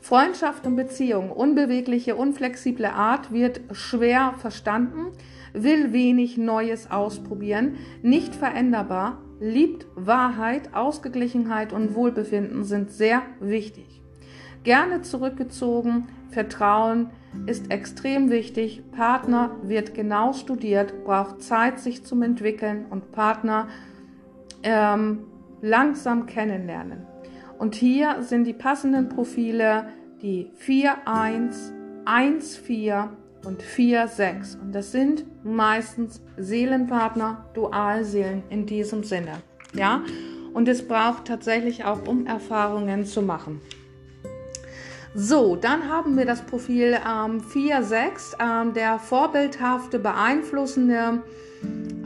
Freundschaft 0.00 0.66
und 0.66 0.76
Beziehung, 0.76 1.30
unbewegliche, 1.30 2.16
unflexible 2.16 2.86
Art 2.86 3.32
wird 3.32 3.60
schwer 3.72 4.34
verstanden, 4.38 5.12
will 5.52 5.92
wenig 5.92 6.38
Neues 6.38 6.90
ausprobieren, 6.90 7.76
nicht 8.02 8.34
veränderbar, 8.34 9.18
liebt 9.40 9.86
Wahrheit, 9.94 10.74
Ausgeglichenheit 10.74 11.72
und 11.72 11.94
Wohlbefinden 11.94 12.64
sind 12.64 12.90
sehr 12.90 13.22
wichtig. 13.40 14.02
Gerne 14.64 15.02
zurückgezogen, 15.02 16.08
Vertrauen, 16.30 17.10
ist 17.46 17.70
extrem 17.70 18.30
wichtig. 18.30 18.82
Partner 18.92 19.50
wird 19.62 19.94
genau 19.94 20.32
studiert, 20.32 21.04
braucht 21.04 21.42
Zeit, 21.42 21.78
sich 21.78 22.04
zum 22.04 22.22
entwickeln 22.22 22.86
und 22.90 23.12
Partner 23.12 23.68
ähm, 24.62 25.24
langsam 25.62 26.26
kennenlernen. 26.26 27.06
Und 27.58 27.74
hier 27.74 28.22
sind 28.22 28.44
die 28.44 28.54
passenden 28.54 29.08
Profile 29.08 29.88
die 30.22 30.50
4.1, 30.66 31.72
1.4 32.04 33.08
und 33.44 33.62
4.6. 33.62 34.60
Und 34.60 34.74
das 34.74 34.92
sind 34.92 35.24
meistens 35.44 36.22
Seelenpartner, 36.36 37.46
Dualseelen 37.54 38.42
in 38.50 38.66
diesem 38.66 39.04
Sinne. 39.04 39.32
Ja? 39.74 40.02
Und 40.52 40.68
es 40.68 40.86
braucht 40.86 41.26
tatsächlich 41.26 41.84
auch, 41.84 42.06
um 42.06 42.26
Erfahrungen 42.26 43.04
zu 43.04 43.22
machen. 43.22 43.60
So, 45.14 45.56
dann 45.56 45.88
haben 45.88 46.16
wir 46.16 46.24
das 46.24 46.42
Profil 46.42 46.92
ähm, 46.94 47.42
4.6, 47.42 48.36
ähm, 48.38 48.74
der 48.74 49.00
vorbildhafte, 49.00 49.98
beeinflussende. 49.98 51.22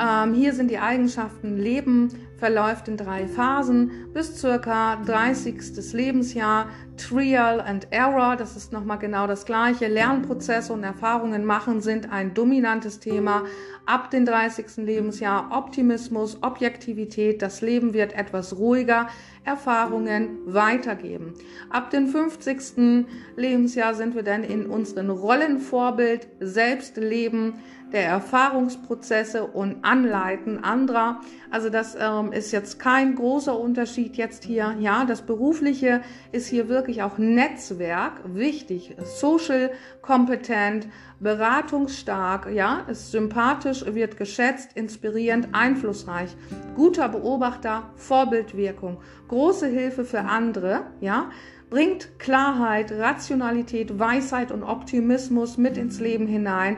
Ähm, 0.00 0.34
hier 0.34 0.54
sind 0.54 0.70
die 0.70 0.78
Eigenschaften 0.78 1.58
Leben, 1.58 2.08
verläuft 2.38 2.88
in 2.88 2.96
drei 2.96 3.28
Phasen 3.28 4.03
bis 4.14 4.40
circa 4.40 4.96
30. 5.04 5.92
Lebensjahr. 5.92 6.68
Trial 6.96 7.60
and 7.60 7.88
Error, 7.90 8.36
das 8.36 8.56
ist 8.56 8.72
nochmal 8.72 8.98
genau 8.98 9.26
das 9.26 9.44
gleiche. 9.44 9.88
Lernprozesse 9.88 10.72
und 10.72 10.84
Erfahrungen 10.84 11.44
machen 11.44 11.80
sind 11.80 12.12
ein 12.12 12.34
dominantes 12.34 13.00
Thema. 13.00 13.42
Ab 13.84 14.12
dem 14.12 14.24
30. 14.24 14.76
Lebensjahr 14.76 15.48
Optimismus, 15.50 16.38
Objektivität, 16.42 17.42
das 17.42 17.62
Leben 17.62 17.92
wird 17.92 18.12
etwas 18.12 18.56
ruhiger, 18.56 19.08
Erfahrungen 19.42 20.38
weitergeben. 20.46 21.34
Ab 21.68 21.90
dem 21.90 22.06
50. 22.06 23.06
Lebensjahr 23.36 23.94
sind 23.94 24.14
wir 24.14 24.22
dann 24.22 24.44
in 24.44 24.66
unseren 24.66 25.10
Rollenvorbild, 25.10 26.28
Selbstleben, 26.38 27.54
der 27.92 28.06
Erfahrungsprozesse 28.06 29.44
und 29.44 29.84
Anleiten 29.84 30.62
anderer. 30.64 31.20
Also 31.50 31.70
das 31.70 31.96
ähm, 31.98 32.32
ist 32.32 32.50
jetzt 32.52 32.78
kein 32.78 33.14
großer 33.14 33.58
Unterschied 33.58 34.03
jetzt 34.12 34.44
hier. 34.44 34.76
Ja, 34.78 35.04
das 35.04 35.22
Berufliche 35.22 36.02
ist 36.32 36.46
hier 36.46 36.68
wirklich 36.68 37.02
auch 37.02 37.18
Netzwerk, 37.18 38.20
wichtig, 38.24 38.96
social, 39.02 39.70
kompetent, 40.02 40.86
beratungsstark, 41.20 42.50
ja, 42.52 42.84
ist 42.88 43.10
sympathisch, 43.10 43.84
wird 43.86 44.16
geschätzt, 44.16 44.70
inspirierend, 44.74 45.48
einflussreich, 45.52 46.36
guter 46.76 47.08
Beobachter, 47.08 47.90
Vorbildwirkung, 47.96 48.98
große 49.28 49.66
Hilfe 49.66 50.04
für 50.04 50.20
andere, 50.20 50.82
ja, 51.00 51.30
bringt 51.70 52.18
Klarheit, 52.18 52.92
Rationalität, 52.92 53.98
Weisheit 53.98 54.52
und 54.52 54.62
Optimismus 54.62 55.56
mit 55.56 55.76
ins 55.76 55.98
Leben 55.98 56.26
hinein 56.26 56.76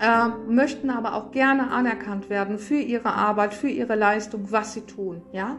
äh, 0.00 0.28
möchten 0.48 0.90
aber 0.90 1.14
auch 1.14 1.32
gerne 1.32 1.70
anerkannt 1.70 2.30
werden 2.30 2.58
für 2.58 2.78
ihre 2.78 3.12
Arbeit, 3.12 3.54
für 3.54 3.68
ihre 3.68 3.94
Leistung, 3.94 4.50
was 4.50 4.74
sie 4.74 4.82
tun. 4.82 5.22
Ja? 5.32 5.56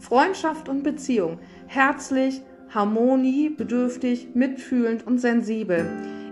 Freundschaft 0.00 0.68
und 0.68 0.82
Beziehung. 0.82 1.38
Herzlich, 1.66 2.42
Harmonie, 2.70 3.50
bedürftig, 3.50 4.28
mitfühlend 4.34 5.06
und 5.06 5.18
sensibel. 5.18 5.86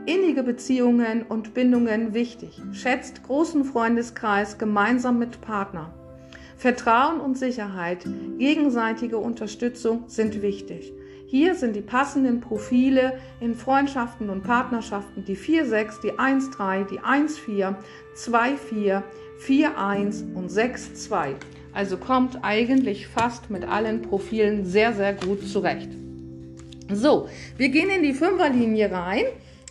Innige 0.07 0.43
Beziehungen 0.43 1.23
und 1.23 1.53
Bindungen 1.53 2.15
wichtig. 2.15 2.63
Schätzt 2.73 3.23
großen 3.25 3.65
Freundeskreis 3.65 4.57
gemeinsam 4.57 5.19
mit 5.19 5.41
Partner. 5.43 5.93
Vertrauen 6.57 7.21
und 7.21 7.39
Sicherheit, 7.39 8.07
gegenseitige 8.39 9.19
Unterstützung 9.19 10.05
sind 10.07 10.43
wichtig. 10.43 10.93
Hier 11.27 11.55
sind 11.55 11.77
die 11.77 11.83
passenden 11.83 12.41
Profile 12.41 13.19
in 13.39 13.55
Freundschaften 13.55 14.31
und 14.31 14.45
Partnerschaften 14.45 15.27
die 15.27 15.37
4-6, 15.37 16.01
die 16.03 16.13
1-3, 16.13 16.85
die 16.87 17.01
1-4, 17.01 17.75
2-4, 18.17 19.03
4-1 19.39 20.35
und 20.35 20.51
6-2. 20.51 21.35
Also 21.79 21.97
kommt 21.97 22.41
eigentlich 22.43 23.07
fast 23.07 23.51
mit 23.51 23.65
allen 23.65 24.03
Profilen 24.03 24.65
sehr, 24.65 24.95
sehr 24.95 25.13
gut 25.13 25.47
zurecht. 25.47 25.89
So, 26.93 27.29
wir 27.57 27.69
gehen 27.69 27.89
in 27.89 28.03
die 28.03 28.15
Fünferlinie 28.15 28.91
rein. 28.91 29.23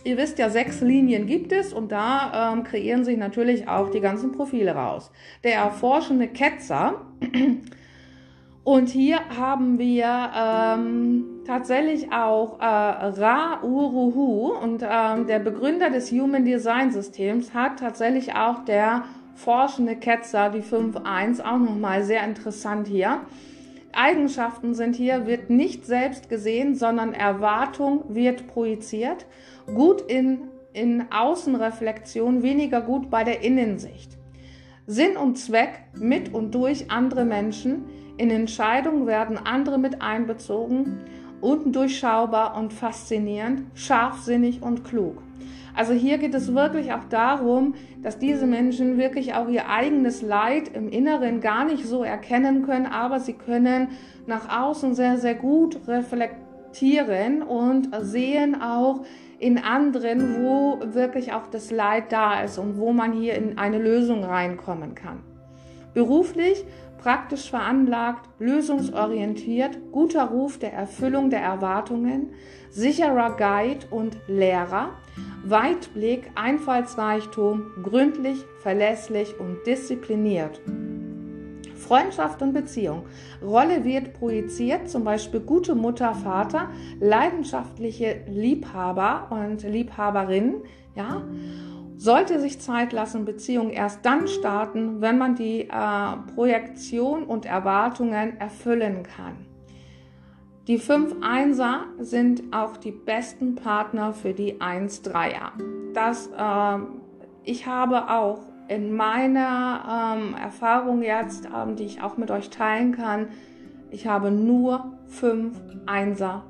Ihr 0.04 0.16
wisst 0.16 0.38
ja, 0.38 0.48
sechs 0.48 0.80
Linien 0.80 1.26
gibt 1.26 1.52
es 1.52 1.74
und 1.74 1.92
da 1.92 2.54
ähm, 2.54 2.64
kreieren 2.64 3.04
sich 3.04 3.18
natürlich 3.18 3.68
auch 3.68 3.90
die 3.90 4.00
ganzen 4.00 4.32
Profile 4.32 4.74
raus. 4.74 5.10
Der 5.44 5.56
erforschende 5.56 6.28
Ketzer 6.28 6.94
und 8.64 8.88
hier 8.88 9.18
haben 9.36 9.78
wir 9.78 10.30
ähm, 10.34 11.42
tatsächlich 11.46 12.10
auch 12.10 12.58
äh, 12.58 12.64
Ra 12.64 13.62
Uruhu 13.62 14.54
und 14.54 14.82
ähm, 14.82 15.26
der 15.26 15.40
Begründer 15.40 15.90
des 15.90 16.10
Human 16.10 16.46
Design 16.46 16.90
Systems 16.90 17.52
hat 17.52 17.80
tatsächlich 17.80 18.34
auch 18.34 18.64
der 18.64 19.04
forschende 19.38 19.94
Ketzer, 19.94 20.50
die 20.50 20.62
5.1, 20.62 21.40
auch 21.40 21.58
nochmal 21.58 22.02
sehr 22.02 22.24
interessant 22.24 22.88
hier. 22.88 23.20
Eigenschaften 23.92 24.74
sind 24.74 24.96
hier, 24.96 25.26
wird 25.26 25.48
nicht 25.48 25.86
selbst 25.86 26.28
gesehen, 26.28 26.74
sondern 26.74 27.14
Erwartung 27.14 28.04
wird 28.08 28.48
projiziert. 28.48 29.26
Gut 29.66 30.00
in, 30.02 30.48
in 30.72 31.04
Außenreflexion, 31.12 32.42
weniger 32.42 32.80
gut 32.80 33.10
bei 33.10 33.22
der 33.22 33.42
Innensicht. 33.42 34.18
Sinn 34.86 35.16
und 35.16 35.38
Zweck 35.38 35.84
mit 35.94 36.34
und 36.34 36.54
durch 36.54 36.90
andere 36.90 37.24
Menschen 37.24 37.84
in 38.16 38.30
Entscheidungen 38.30 39.06
werden 39.06 39.38
andere 39.38 39.78
mit 39.78 40.02
einbezogen, 40.02 40.98
undurchschaubar 41.40 42.56
und 42.56 42.72
faszinierend, 42.72 43.66
scharfsinnig 43.74 44.62
und 44.62 44.82
klug. 44.84 45.22
Also 45.78 45.92
hier 45.92 46.18
geht 46.18 46.34
es 46.34 46.52
wirklich 46.56 46.92
auch 46.92 47.04
darum, 47.08 47.76
dass 48.02 48.18
diese 48.18 48.48
Menschen 48.48 48.98
wirklich 48.98 49.34
auch 49.34 49.46
ihr 49.48 49.68
eigenes 49.68 50.22
Leid 50.22 50.74
im 50.74 50.88
Inneren 50.88 51.40
gar 51.40 51.64
nicht 51.64 51.86
so 51.86 52.02
erkennen 52.02 52.66
können, 52.66 52.86
aber 52.86 53.20
sie 53.20 53.34
können 53.34 53.86
nach 54.26 54.60
außen 54.60 54.96
sehr, 54.96 55.18
sehr 55.18 55.36
gut 55.36 55.78
reflektieren 55.86 57.42
und 57.42 57.90
sehen 58.00 58.60
auch 58.60 59.04
in 59.38 59.58
anderen, 59.58 60.42
wo 60.42 60.80
wirklich 60.94 61.32
auch 61.32 61.46
das 61.46 61.70
Leid 61.70 62.10
da 62.10 62.42
ist 62.42 62.58
und 62.58 62.76
wo 62.76 62.92
man 62.92 63.12
hier 63.12 63.36
in 63.36 63.56
eine 63.56 63.78
Lösung 63.78 64.24
reinkommen 64.24 64.96
kann. 64.96 65.20
Beruflich 65.94 66.64
praktisch 66.98 67.50
veranlagt, 67.50 68.28
lösungsorientiert, 68.38 69.78
guter 69.92 70.24
Ruf 70.24 70.58
der 70.58 70.72
Erfüllung 70.72 71.30
der 71.30 71.40
Erwartungen, 71.40 72.30
sicherer 72.70 73.36
Guide 73.36 73.86
und 73.90 74.16
Lehrer, 74.26 74.90
Weitblick, 75.44 76.30
Einfallsreichtum, 76.34 77.62
gründlich, 77.82 78.44
verlässlich 78.60 79.38
und 79.38 79.66
diszipliniert. 79.66 80.60
Freundschaft 81.78 82.42
und 82.42 82.52
Beziehung. 82.52 83.06
Rolle 83.42 83.84
wird 83.84 84.12
projiziert, 84.12 84.90
zum 84.90 85.04
Beispiel 85.04 85.40
gute 85.40 85.74
Mutter, 85.74 86.14
Vater, 86.14 86.68
leidenschaftliche 87.00 88.24
Liebhaber 88.28 89.28
und 89.30 89.62
Liebhaberin, 89.62 90.56
ja, 90.94 91.22
sollte 91.98 92.40
sich 92.40 92.60
Zeit 92.60 92.92
lassen, 92.92 93.24
Beziehungen 93.24 93.70
erst 93.70 94.06
dann 94.06 94.28
starten, 94.28 95.00
wenn 95.00 95.18
man 95.18 95.34
die 95.34 95.62
äh, 95.62 96.32
Projektion 96.34 97.24
und 97.24 97.44
Erwartungen 97.44 98.38
erfüllen 98.38 99.02
kann. 99.02 99.46
Die 100.68 100.78
5 100.78 101.16
Einser 101.22 101.86
sind 101.98 102.54
auch 102.54 102.76
die 102.76 102.92
besten 102.92 103.56
Partner 103.56 104.12
für 104.12 104.32
die 104.32 104.60
1 104.60 105.02
Dreier. 105.02 105.52
Das, 105.92 106.28
äh, 106.28 106.78
ich 107.42 107.66
habe 107.66 108.10
auch 108.10 108.40
in 108.68 108.94
meiner 108.94 110.14
ähm, 110.16 110.34
Erfahrung 110.34 111.02
jetzt, 111.02 111.46
ähm, 111.46 111.74
die 111.74 111.84
ich 111.84 112.02
auch 112.02 112.16
mit 112.16 112.30
euch 112.30 112.50
teilen 112.50 112.92
kann, 112.92 113.28
ich 113.90 114.06
habe 114.06 114.30
nur 114.30 114.92
5 115.06 115.58
Einser 115.86 116.44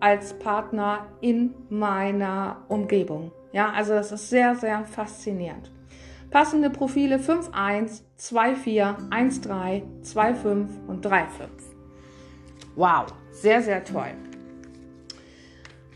als 0.00 0.36
Partner 0.38 1.06
in 1.20 1.54
meiner 1.68 2.56
Umgebung. 2.68 3.30
Ja, 3.52 3.70
also 3.70 3.94
das 3.94 4.12
ist 4.12 4.28
sehr, 4.28 4.54
sehr 4.54 4.84
faszinierend. 4.84 5.70
Passende 6.30 6.68
Profile 6.68 7.16
5.1, 7.16 8.02
2.4, 8.18 9.08
1.3, 9.08 9.82
2.5 10.02 10.66
und 10.86 11.06
3.5. 11.06 11.24
Wow, 12.76 13.06
sehr, 13.32 13.62
sehr 13.62 13.82
toll. 13.84 14.12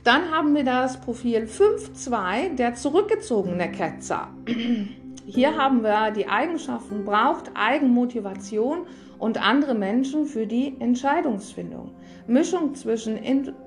Dann 0.04 0.30
haben 0.30 0.54
wir 0.54 0.64
das 0.64 1.00
Profil 1.00 1.44
5.2, 1.44 2.56
der 2.56 2.74
zurückgezogene 2.74 3.70
Ketzer. 3.70 4.28
Hier 5.26 5.56
haben 5.56 5.84
wir 5.84 6.10
die 6.10 6.26
Eigenschaften, 6.26 7.04
braucht 7.04 7.52
Eigenmotivation 7.54 8.86
und 9.18 9.40
andere 9.40 9.74
Menschen 9.74 10.24
für 10.24 10.46
die 10.48 10.74
Entscheidungsfindung. 10.80 11.92
Mischung 12.26 12.74
zwischen 12.74 13.16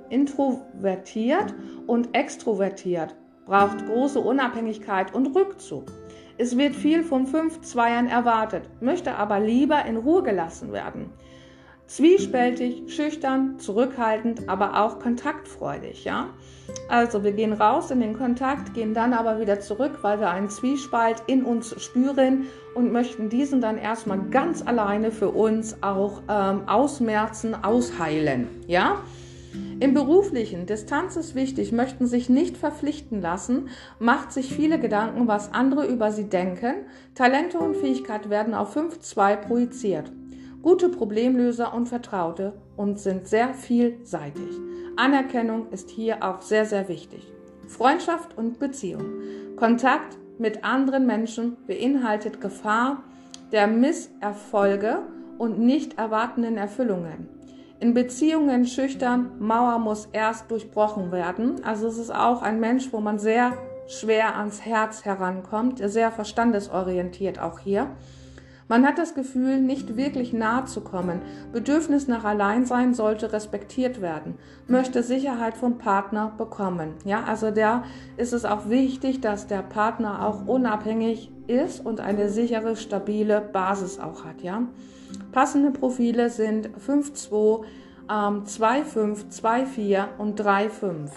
introvertiert 0.09 1.53
und 1.87 2.13
extrovertiert 2.13 3.15
braucht 3.45 3.85
große 3.85 4.19
Unabhängigkeit 4.19 5.13
und 5.13 5.35
Rückzug. 5.35 5.85
Es 6.37 6.57
wird 6.57 6.75
viel 6.75 7.03
von 7.03 7.27
fünf 7.27 7.61
Zweiern 7.61 8.07
erwartet, 8.07 8.63
möchte 8.81 9.15
aber 9.15 9.39
lieber 9.39 9.85
in 9.85 9.95
Ruhe 9.95 10.23
gelassen 10.23 10.73
werden. 10.73 11.11
Zwiespältig, 11.87 12.93
schüchtern, 12.93 13.59
zurückhaltend, 13.59 14.49
aber 14.49 14.81
auch 14.81 14.99
kontaktfreudig, 14.99 16.03
ja? 16.03 16.29
Also 16.89 17.23
wir 17.23 17.31
gehen 17.31 17.53
raus 17.53 17.91
in 17.91 17.99
den 17.99 18.17
Kontakt, 18.17 18.73
gehen 18.73 18.95
dann 18.95 19.13
aber 19.13 19.39
wieder 19.39 19.59
zurück, 19.59 19.99
weil 20.01 20.19
wir 20.19 20.31
einen 20.31 20.49
Zwiespalt 20.49 21.21
in 21.27 21.45
uns 21.45 21.79
spüren 21.81 22.47
und 22.73 22.91
möchten 22.91 23.29
diesen 23.29 23.61
dann 23.61 23.77
erstmal 23.77 24.19
ganz 24.31 24.65
alleine 24.65 25.11
für 25.11 25.29
uns 25.29 25.77
auch 25.81 26.23
ähm, 26.27 26.67
ausmerzen, 26.67 27.55
ausheilen, 27.63 28.47
ja? 28.65 29.03
Im 29.79 29.93
beruflichen, 29.93 30.65
Distanz 30.65 31.17
ist 31.17 31.35
wichtig, 31.35 31.71
möchten 31.71 32.07
sich 32.07 32.29
nicht 32.29 32.57
verpflichten 32.57 33.21
lassen, 33.21 33.67
macht 33.99 34.31
sich 34.31 34.53
viele 34.53 34.79
Gedanken, 34.79 35.27
was 35.27 35.53
andere 35.53 35.85
über 35.85 36.11
sie 36.11 36.29
denken. 36.29 36.85
Talente 37.13 37.59
und 37.59 37.75
Fähigkeit 37.75 38.29
werden 38.29 38.53
auf 38.53 38.75
5-2 38.75 39.35
projiziert. 39.35 40.11
Gute 40.61 40.89
Problemlöser 40.89 41.73
und 41.73 41.87
Vertraute 41.87 42.53
und 42.77 42.99
sind 42.99 43.27
sehr 43.27 43.53
vielseitig. 43.53 44.49
Anerkennung 44.95 45.69
ist 45.71 45.89
hier 45.89 46.23
auch 46.23 46.41
sehr, 46.41 46.65
sehr 46.65 46.87
wichtig. 46.87 47.31
Freundschaft 47.67 48.37
und 48.37 48.59
Beziehung. 48.59 49.05
Kontakt 49.57 50.17
mit 50.39 50.63
anderen 50.63 51.05
Menschen 51.05 51.57
beinhaltet 51.67 52.41
Gefahr 52.41 53.03
der 53.51 53.67
Misserfolge 53.67 55.03
und 55.37 55.59
nicht 55.59 55.97
erwartenden 55.97 56.57
Erfüllungen. 56.57 57.34
In 57.79 57.93
Beziehungen 57.93 58.65
schüchtern, 58.65 59.31
Mauer 59.39 59.79
muss 59.79 60.07
erst 60.13 60.49
durchbrochen 60.49 61.11
werden. 61.11 61.63
Also 61.65 61.87
es 61.87 61.97
ist 61.97 62.13
auch 62.13 62.41
ein 62.41 62.59
Mensch, 62.61 62.93
wo 62.93 63.01
man 63.01 63.19
sehr 63.19 63.51
schwer 63.87 64.37
ans 64.37 64.61
Herz 64.61 65.03
herankommt, 65.03 65.79
sehr 65.83 66.11
verstandesorientiert 66.11 67.39
auch 67.39 67.59
hier. 67.59 67.89
Man 68.67 68.83
hat 68.87 68.97
das 68.97 69.13
Gefühl, 69.13 69.61
nicht 69.61 69.95
wirklich 69.95 70.33
nahe 70.33 70.65
zu 70.65 70.81
kommen. 70.81 71.21
Bedürfnis 71.53 72.07
nach 72.07 72.23
Alleinsein 72.23 72.95
sollte 72.95 73.31
respektiert 73.31 74.01
werden. 74.01 74.39
Möchte 74.67 75.03
Sicherheit 75.03 75.55
vom 75.55 75.77
Partner 75.77 76.33
bekommen. 76.35 76.93
Ja, 77.03 77.25
also 77.25 77.51
da 77.51 77.83
ist 78.17 78.33
es 78.33 78.43
auch 78.43 78.67
wichtig, 78.67 79.21
dass 79.21 79.45
der 79.45 79.61
Partner 79.61 80.25
auch 80.25 80.47
unabhängig 80.47 81.31
ist 81.45 81.85
und 81.85 81.99
eine 81.99 82.29
sichere, 82.29 82.75
stabile 82.75 83.39
Basis 83.39 83.99
auch 83.99 84.25
hat. 84.25 84.41
Ja, 84.41 84.63
passende 85.31 85.71
Profile 85.71 86.29
sind 86.29 86.69
5-2, 86.69 87.63
ähm, 88.09 88.43
2-5, 88.45 89.25
2-4 89.29 90.17
und 90.17 90.39
3-5. 90.39 91.09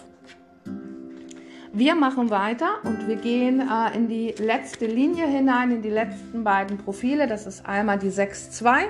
Wir 1.73 1.95
machen 1.95 2.31
weiter 2.31 2.71
und 2.85 3.07
wir 3.07 3.17
gehen 3.17 3.61
äh, 3.61 3.97
in 3.97 4.09
die 4.09 4.35
letzte 4.39 4.87
Linie 4.87 5.27
hinein, 5.27 5.71
in 5.71 5.83
die 5.83 5.91
letzten 5.91 6.43
beiden 6.43 6.79
Profile. 6.79 7.27
Das 7.27 7.47
ist 7.47 7.67
einmal 7.67 7.99
die 7.99 8.11
6.2 8.11 8.87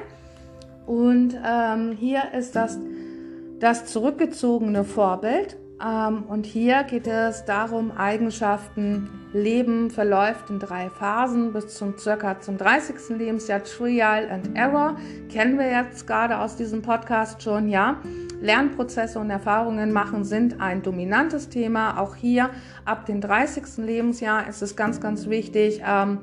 und 0.86 1.36
ähm, 1.44 1.92
hier 1.92 2.32
ist 2.32 2.56
das, 2.56 2.78
das 3.58 3.84
zurückgezogene 3.86 4.84
Vorbild. 4.84 5.56
Ähm, 5.84 6.24
und 6.24 6.44
hier 6.46 6.82
geht 6.84 7.06
es 7.06 7.44
darum, 7.44 7.92
Eigenschaften, 7.92 9.08
Leben 9.32 9.90
verläuft 9.90 10.50
in 10.50 10.58
drei 10.58 10.88
Phasen 10.90 11.52
bis 11.52 11.76
zum 11.76 11.98
circa 11.98 12.40
zum 12.40 12.56
30. 12.58 13.16
Lebensjahr 13.16 13.62
Trial 13.62 14.28
and 14.30 14.56
Error. 14.56 14.96
Kennen 15.30 15.58
wir 15.58 15.70
jetzt 15.70 16.06
gerade 16.06 16.38
aus 16.38 16.56
diesem 16.56 16.82
Podcast 16.82 17.42
schon, 17.42 17.68
ja. 17.68 17.98
Lernprozesse 18.40 19.18
und 19.18 19.30
Erfahrungen 19.30 19.92
machen 19.92 20.24
sind 20.24 20.60
ein 20.60 20.82
dominantes 20.82 21.48
Thema. 21.48 22.00
Auch 22.00 22.14
hier 22.14 22.50
ab 22.84 23.06
dem 23.06 23.20
30. 23.20 23.78
Lebensjahr 23.78 24.48
ist 24.48 24.62
es 24.62 24.76
ganz, 24.76 25.00
ganz 25.00 25.28
wichtig, 25.28 25.82
ähm, 25.86 26.18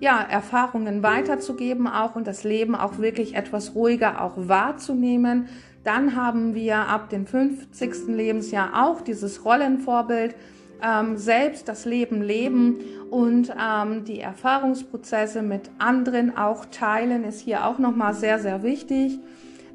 ja, 0.00 0.20
Erfahrungen 0.20 1.02
weiterzugeben 1.02 1.86
auch 1.86 2.14
und 2.16 2.26
das 2.26 2.44
Leben 2.44 2.74
auch 2.74 2.98
wirklich 2.98 3.34
etwas 3.34 3.74
ruhiger 3.74 4.22
auch 4.22 4.34
wahrzunehmen. 4.36 5.48
Dann 5.88 6.16
haben 6.16 6.54
wir 6.54 6.76
ab 6.76 7.08
dem 7.08 7.24
50. 7.24 8.08
Lebensjahr 8.08 8.84
auch 8.86 9.00
dieses 9.00 9.46
Rollenvorbild, 9.46 10.34
ähm, 10.82 11.16
selbst 11.16 11.66
das 11.66 11.86
Leben 11.86 12.20
leben 12.20 12.80
und 13.10 13.50
ähm, 13.58 14.04
die 14.04 14.20
Erfahrungsprozesse 14.20 15.40
mit 15.40 15.70
anderen 15.78 16.36
auch 16.36 16.66
teilen, 16.66 17.24
ist 17.24 17.40
hier 17.40 17.64
auch 17.64 17.78
nochmal 17.78 18.12
sehr, 18.12 18.38
sehr 18.38 18.62
wichtig. 18.62 19.18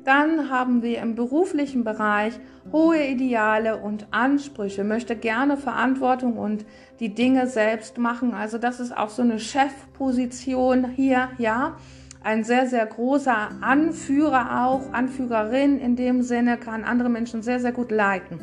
Dann 0.03 0.51
haben 0.51 0.83
wir 0.83 1.01
im 1.01 1.15
beruflichen 1.15 1.83
Bereich 1.83 2.33
hohe 2.71 3.03
Ideale 3.07 3.77
und 3.77 4.05
Ansprüche, 4.11 4.83
möchte 4.83 5.15
gerne 5.15 5.57
Verantwortung 5.57 6.37
und 6.37 6.63
die 6.99 7.15
Dinge 7.15 7.47
selbst 7.47 7.97
machen. 7.97 8.35
Also 8.35 8.59
das 8.59 8.79
ist 8.79 8.95
auch 8.95 9.09
so 9.09 9.23
eine 9.23 9.39
Chefposition 9.39 10.91
hier, 10.91 11.29
ja. 11.39 11.75
Ein 12.23 12.45
sehr, 12.45 12.67
sehr 12.67 12.85
großer 12.85 13.49
Anführer 13.59 14.65
auch, 14.65 14.93
Anführerin 14.93 15.77
in 15.77 15.97
dem 15.97 16.21
Sinne, 16.21 16.57
kann 16.57 16.85
andere 16.85 17.09
Menschen 17.09 17.41
sehr, 17.41 17.59
sehr 17.59 17.73
gut 17.73 17.91
leiten. 17.91 18.39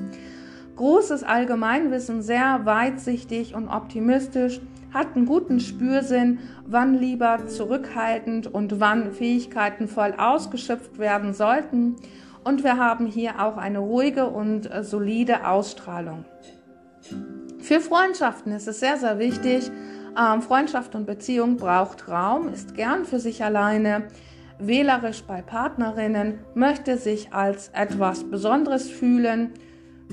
Großes 0.77 1.25
Allgemeinwissen, 1.25 2.21
sehr 2.21 2.61
weitsichtig 2.65 3.55
und 3.55 3.69
optimistisch 3.69 4.61
hat 4.93 5.17
einen 5.17 5.25
guten 5.25 5.61
Spürsinn, 5.61 6.41
wann 6.67 6.95
lieber 6.95 7.47
zurückhaltend 7.47 8.47
und 8.53 8.81
wann 8.81 9.13
Fähigkeiten 9.13 9.89
voll 9.89 10.15
ausgeschöpft 10.17 10.99
werden 10.99 11.33
sollten. 11.33 11.97
Und 12.45 12.65
wir 12.65 12.77
haben 12.77 13.07
hier 13.07 13.41
auch 13.41 13.57
eine 13.57 13.79
ruhige 13.79 14.27
und 14.27 14.71
äh, 14.71 14.83
solide 14.83 15.47
Ausstrahlung. 15.47 16.25
Für 17.61 17.81
Freundschaften 17.81 18.53
ist 18.53 18.69
es 18.69 18.81
sehr, 18.81 18.97
sehr 18.97 19.19
wichtig. 19.19 19.71
Ähm, 20.19 20.43
Freundschaft 20.43 20.95
und 20.95 21.07
Beziehung 21.07 21.57
braucht 21.57 22.09
Raum, 22.09 22.53
ist 22.53 22.75
gern 22.75 23.05
für 23.05 23.21
sich 23.21 23.45
alleine, 23.45 24.09
wählerisch 24.59 25.23
bei 25.23 25.43
Partnerinnen, 25.43 26.41
möchte 26.55 26.99
sich 26.99 27.33
als 27.33 27.69
etwas 27.69 28.25
Besonderes 28.25 28.91
fühlen. 28.91 29.53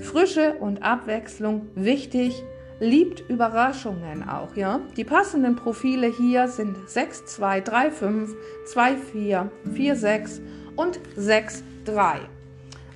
Frische 0.01 0.53
und 0.59 0.83
Abwechslung 0.83 1.67
wichtig 1.75 2.43
liebt 2.79 3.27
Überraschungen 3.29 4.27
auch, 4.29 4.55
ja. 4.55 4.79
Die 4.95 5.03
passenden 5.03 5.55
Profile 5.55 6.07
hier 6.07 6.47
sind 6.47 6.77
6, 6.87 7.25
2, 7.25 7.61
3, 7.61 7.91
5, 7.91 8.35
2, 8.71 8.95
4, 8.95 9.51
4, 9.73 9.95
6 9.95 10.41
und 10.75 10.99
6, 11.15 11.63
3. 11.85 12.19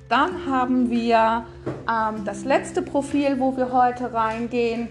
Dann 0.08 0.46
haben 0.46 0.90
wir 0.90 1.46
ähm, 1.88 2.24
das 2.24 2.44
letzte 2.44 2.82
Profil, 2.82 3.40
wo 3.40 3.56
wir 3.56 3.72
heute 3.72 4.12
reingehen. 4.12 4.88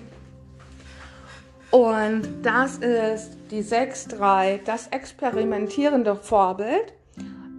Und 1.72 2.24
das 2.44 2.78
ist 2.78 3.38
die 3.50 3.64
6-3, 3.64 4.60
das 4.66 4.88
experimentierende 4.88 6.16
Vorbild. 6.18 6.94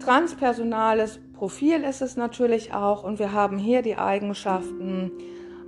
Transpersonales 0.05 1.18
Profil 1.33 1.83
ist 1.83 2.03
es 2.03 2.16
natürlich 2.16 2.75
auch. 2.75 3.05
Und 3.05 3.18
wir 3.18 3.33
haben 3.33 3.57
hier 3.57 3.81
die 3.81 3.96
Eigenschaften 3.96 5.12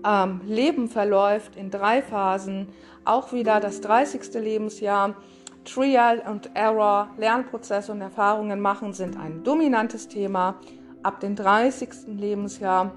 ähm, 0.07 0.43
Leben 0.47 0.89
verläuft 0.89 1.57
in 1.57 1.71
drei 1.71 2.03
Phasen. 2.03 2.69
Auch 3.07 3.33
wieder 3.33 3.61
das 3.61 3.81
30. 3.81 4.35
Lebensjahr. 4.35 5.15
Trial 5.65 6.23
und 6.31 6.51
Error, 6.55 7.09
Lernprozesse 7.17 7.91
und 7.93 8.03
Erfahrungen 8.03 8.61
machen 8.61 8.93
sind 8.93 9.19
ein 9.19 9.43
dominantes 9.43 10.09
Thema. 10.09 10.57
Ab 11.03 11.21
dem 11.21 11.35
30. 11.37 11.89
Lebensjahr 12.09 12.93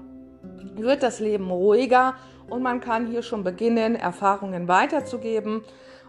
wird 0.74 1.02
das 1.02 1.20
Leben 1.20 1.50
ruhiger 1.50 2.14
und 2.48 2.62
man 2.62 2.80
kann 2.80 3.06
hier 3.06 3.22
schon 3.22 3.44
beginnen, 3.44 3.94
Erfahrungen 3.94 4.68
weiterzugeben. 4.68 5.62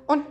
Und 0.07 0.23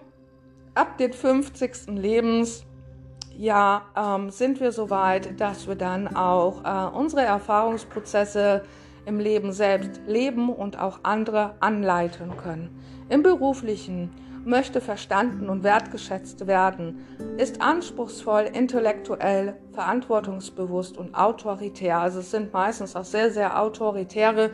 ab 0.74 0.96
dem 0.98 1.12
50. 1.12 1.88
Lebensjahr 1.88 3.82
ähm, 3.96 4.30
sind 4.30 4.60
wir 4.60 4.72
so 4.72 4.90
weit, 4.90 5.40
dass 5.40 5.66
wir 5.68 5.74
dann 5.74 6.16
auch 6.16 6.64
äh, 6.64 6.96
unsere 6.96 7.22
Erfahrungsprozesse 7.22 8.62
im 9.04 9.20
Leben 9.20 9.52
selbst 9.52 10.00
leben 10.06 10.50
und 10.50 10.78
auch 10.78 11.00
andere 11.02 11.54
anleiten 11.60 12.36
können. 12.36 12.78
Im 13.08 13.22
beruflichen 13.22 14.10
möchte 14.48 14.80
verstanden 14.80 15.48
und 15.48 15.62
wertgeschätzt 15.62 16.46
werden, 16.46 17.04
ist 17.36 17.60
anspruchsvoll, 17.60 18.50
intellektuell, 18.52 19.56
verantwortungsbewusst 19.72 20.96
und 20.96 21.14
autoritär. 21.14 21.98
Also 21.98 22.20
es 22.20 22.30
sind 22.30 22.52
meistens 22.52 22.96
auch 22.96 23.04
sehr, 23.04 23.30
sehr 23.30 23.60
autoritäre 23.60 24.50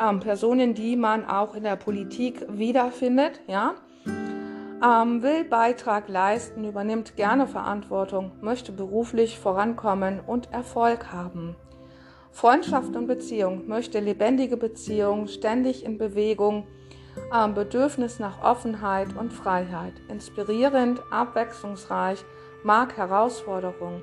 ähm, 0.00 0.20
Personen, 0.20 0.74
die 0.74 0.96
man 0.96 1.28
auch 1.28 1.54
in 1.54 1.62
der 1.62 1.76
Politik 1.76 2.46
wiederfindet, 2.48 3.40
ja. 3.46 3.74
Ähm, 4.84 5.22
will 5.22 5.44
Beitrag 5.44 6.08
leisten, 6.08 6.64
übernimmt 6.64 7.16
gerne 7.16 7.46
Verantwortung, 7.46 8.32
möchte 8.40 8.72
beruflich 8.72 9.38
vorankommen 9.38 10.20
und 10.20 10.52
Erfolg 10.52 11.12
haben. 11.12 11.56
Freundschaft 12.32 12.96
und 12.96 13.06
Beziehung 13.06 13.68
möchte 13.68 14.00
lebendige 14.00 14.56
Beziehung, 14.56 15.28
ständig 15.28 15.84
in 15.84 15.98
Bewegung, 15.98 16.66
Bedürfnis 17.54 18.18
nach 18.18 18.42
Offenheit 18.42 19.16
und 19.16 19.32
Freiheit, 19.32 19.94
inspirierend, 20.08 21.00
abwechslungsreich, 21.10 22.24
mag 22.62 22.96
Herausforderungen. 22.96 24.02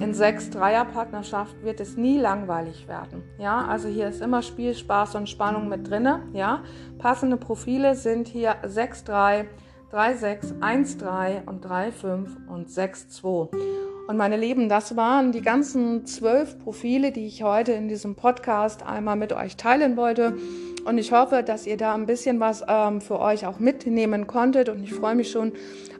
In 0.00 0.14
sechs 0.14 0.48
Dreierpartnerschaft 0.50 1.60
wird 1.64 1.80
es 1.80 1.96
nie 1.96 2.20
langweilig 2.20 2.86
werden. 2.86 3.24
Ja, 3.36 3.66
also 3.66 3.88
hier 3.88 4.08
ist 4.08 4.22
immer 4.22 4.42
Spiel, 4.42 4.74
Spaß 4.74 5.16
und 5.16 5.28
Spannung 5.28 5.68
mit 5.68 5.90
drinne. 5.90 6.22
Ja, 6.32 6.62
passende 6.98 7.36
Profile 7.36 7.96
sind 7.96 8.28
hier 8.28 8.56
6, 8.64 9.04
3, 9.04 9.48
3, 9.90 10.16
6, 10.16 10.54
1, 10.60 10.98
3 10.98 11.42
und 11.46 11.64
3, 11.64 11.92
5 11.92 12.36
und 12.48 12.70
6, 12.70 13.08
2. 13.08 13.28
Und 14.06 14.16
meine 14.18 14.36
Lieben, 14.36 14.68
das 14.68 14.96
waren 14.96 15.32
die 15.32 15.40
ganzen 15.40 16.04
zwölf 16.04 16.58
Profile, 16.58 17.10
die 17.10 17.26
ich 17.26 17.42
heute 17.42 17.72
in 17.72 17.88
diesem 17.88 18.14
Podcast 18.14 18.84
einmal 18.84 19.16
mit 19.16 19.32
euch 19.32 19.56
teilen 19.56 19.96
wollte. 19.96 20.36
Und 20.84 20.98
ich 20.98 21.12
hoffe, 21.12 21.42
dass 21.42 21.66
ihr 21.66 21.78
da 21.78 21.94
ein 21.94 22.04
bisschen 22.04 22.38
was 22.38 22.62
ähm, 22.68 23.00
für 23.00 23.18
euch 23.18 23.46
auch 23.46 23.60
mitnehmen 23.60 24.26
konntet. 24.26 24.68
Und 24.68 24.84
ich 24.84 24.92
freue 24.92 25.14
mich 25.14 25.30
schon 25.30 25.52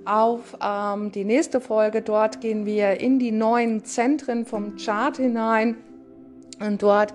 auf 0.04 0.58
ähm, 0.62 1.10
die 1.10 1.24
nächste 1.24 1.58
Folge. 1.58 2.02
Dort 2.02 2.42
gehen 2.42 2.66
wir 2.66 3.00
in 3.00 3.18
die 3.18 3.32
neuen 3.32 3.84
Zentren 3.84 4.44
vom 4.44 4.76
Chart 4.76 5.16
hinein. 5.16 5.76
Und 6.60 6.82
dort 6.82 7.14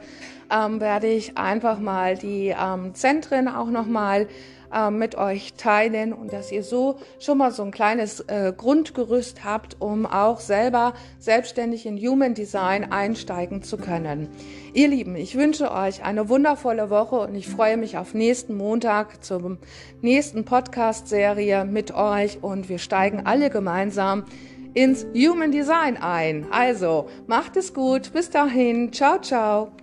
ähm, 0.52 0.80
werde 0.80 1.08
ich 1.08 1.38
einfach 1.38 1.80
mal 1.80 2.18
die 2.18 2.56
ähm, 2.60 2.96
Zentren 2.96 3.48
auch 3.48 3.70
nochmal 3.70 4.28
äh, 4.74 4.92
mit 4.92 5.16
euch 5.16 5.54
teilen 5.56 6.14
und 6.14 6.34
dass 6.34 6.52
ihr 6.52 6.64
so 6.64 6.98
schon 7.20 7.38
mal 7.38 7.52
so 7.52 7.64
ein 7.64 7.72
kleines 7.72 8.22
äh, 8.22 8.54
Grundgerüst 8.56 9.44
habt, 9.44 9.78
um 9.80 10.06
auch 10.06 10.40
selber 10.40 10.94
selbstständig 11.20 11.86
in 11.86 11.98
Human 11.98 12.34
Design 12.34 12.92
einsteigen 12.92 13.64
zu 13.64 13.78
können. 13.78 14.30
Ihr 14.74 14.88
Lieben, 14.88 15.16
ich 15.16 15.38
wünsche 15.38 15.72
euch 15.72 16.04
eine 16.04 16.30
wundervolle 16.30 16.90
Woche 16.90 17.18
und 17.18 17.36
ich 17.36 17.48
freue 17.48 17.78
mich 17.78 17.98
auf 17.98 18.14
nächsten 18.14 18.56
Montag 18.56 19.24
zur 19.24 19.58
nächsten 20.02 20.46
Podcast-Serie 20.46 21.66
mit 21.66 21.94
euch 21.94 22.40
und 22.42 22.70
wir 22.70 22.80
steigen 22.80 23.26
alle 23.26 23.50
gemeinsam 23.50 24.26
ins 24.74 25.06
Human 25.14 25.52
Design 25.52 25.98
ein. 25.98 26.48
Also, 26.52 27.08
macht 27.28 27.58
es 27.58 27.74
gut. 27.74 28.12
Bis 28.14 28.30
dahin. 28.30 28.92
Ciao, 28.92 29.20
ciao. 29.20 29.83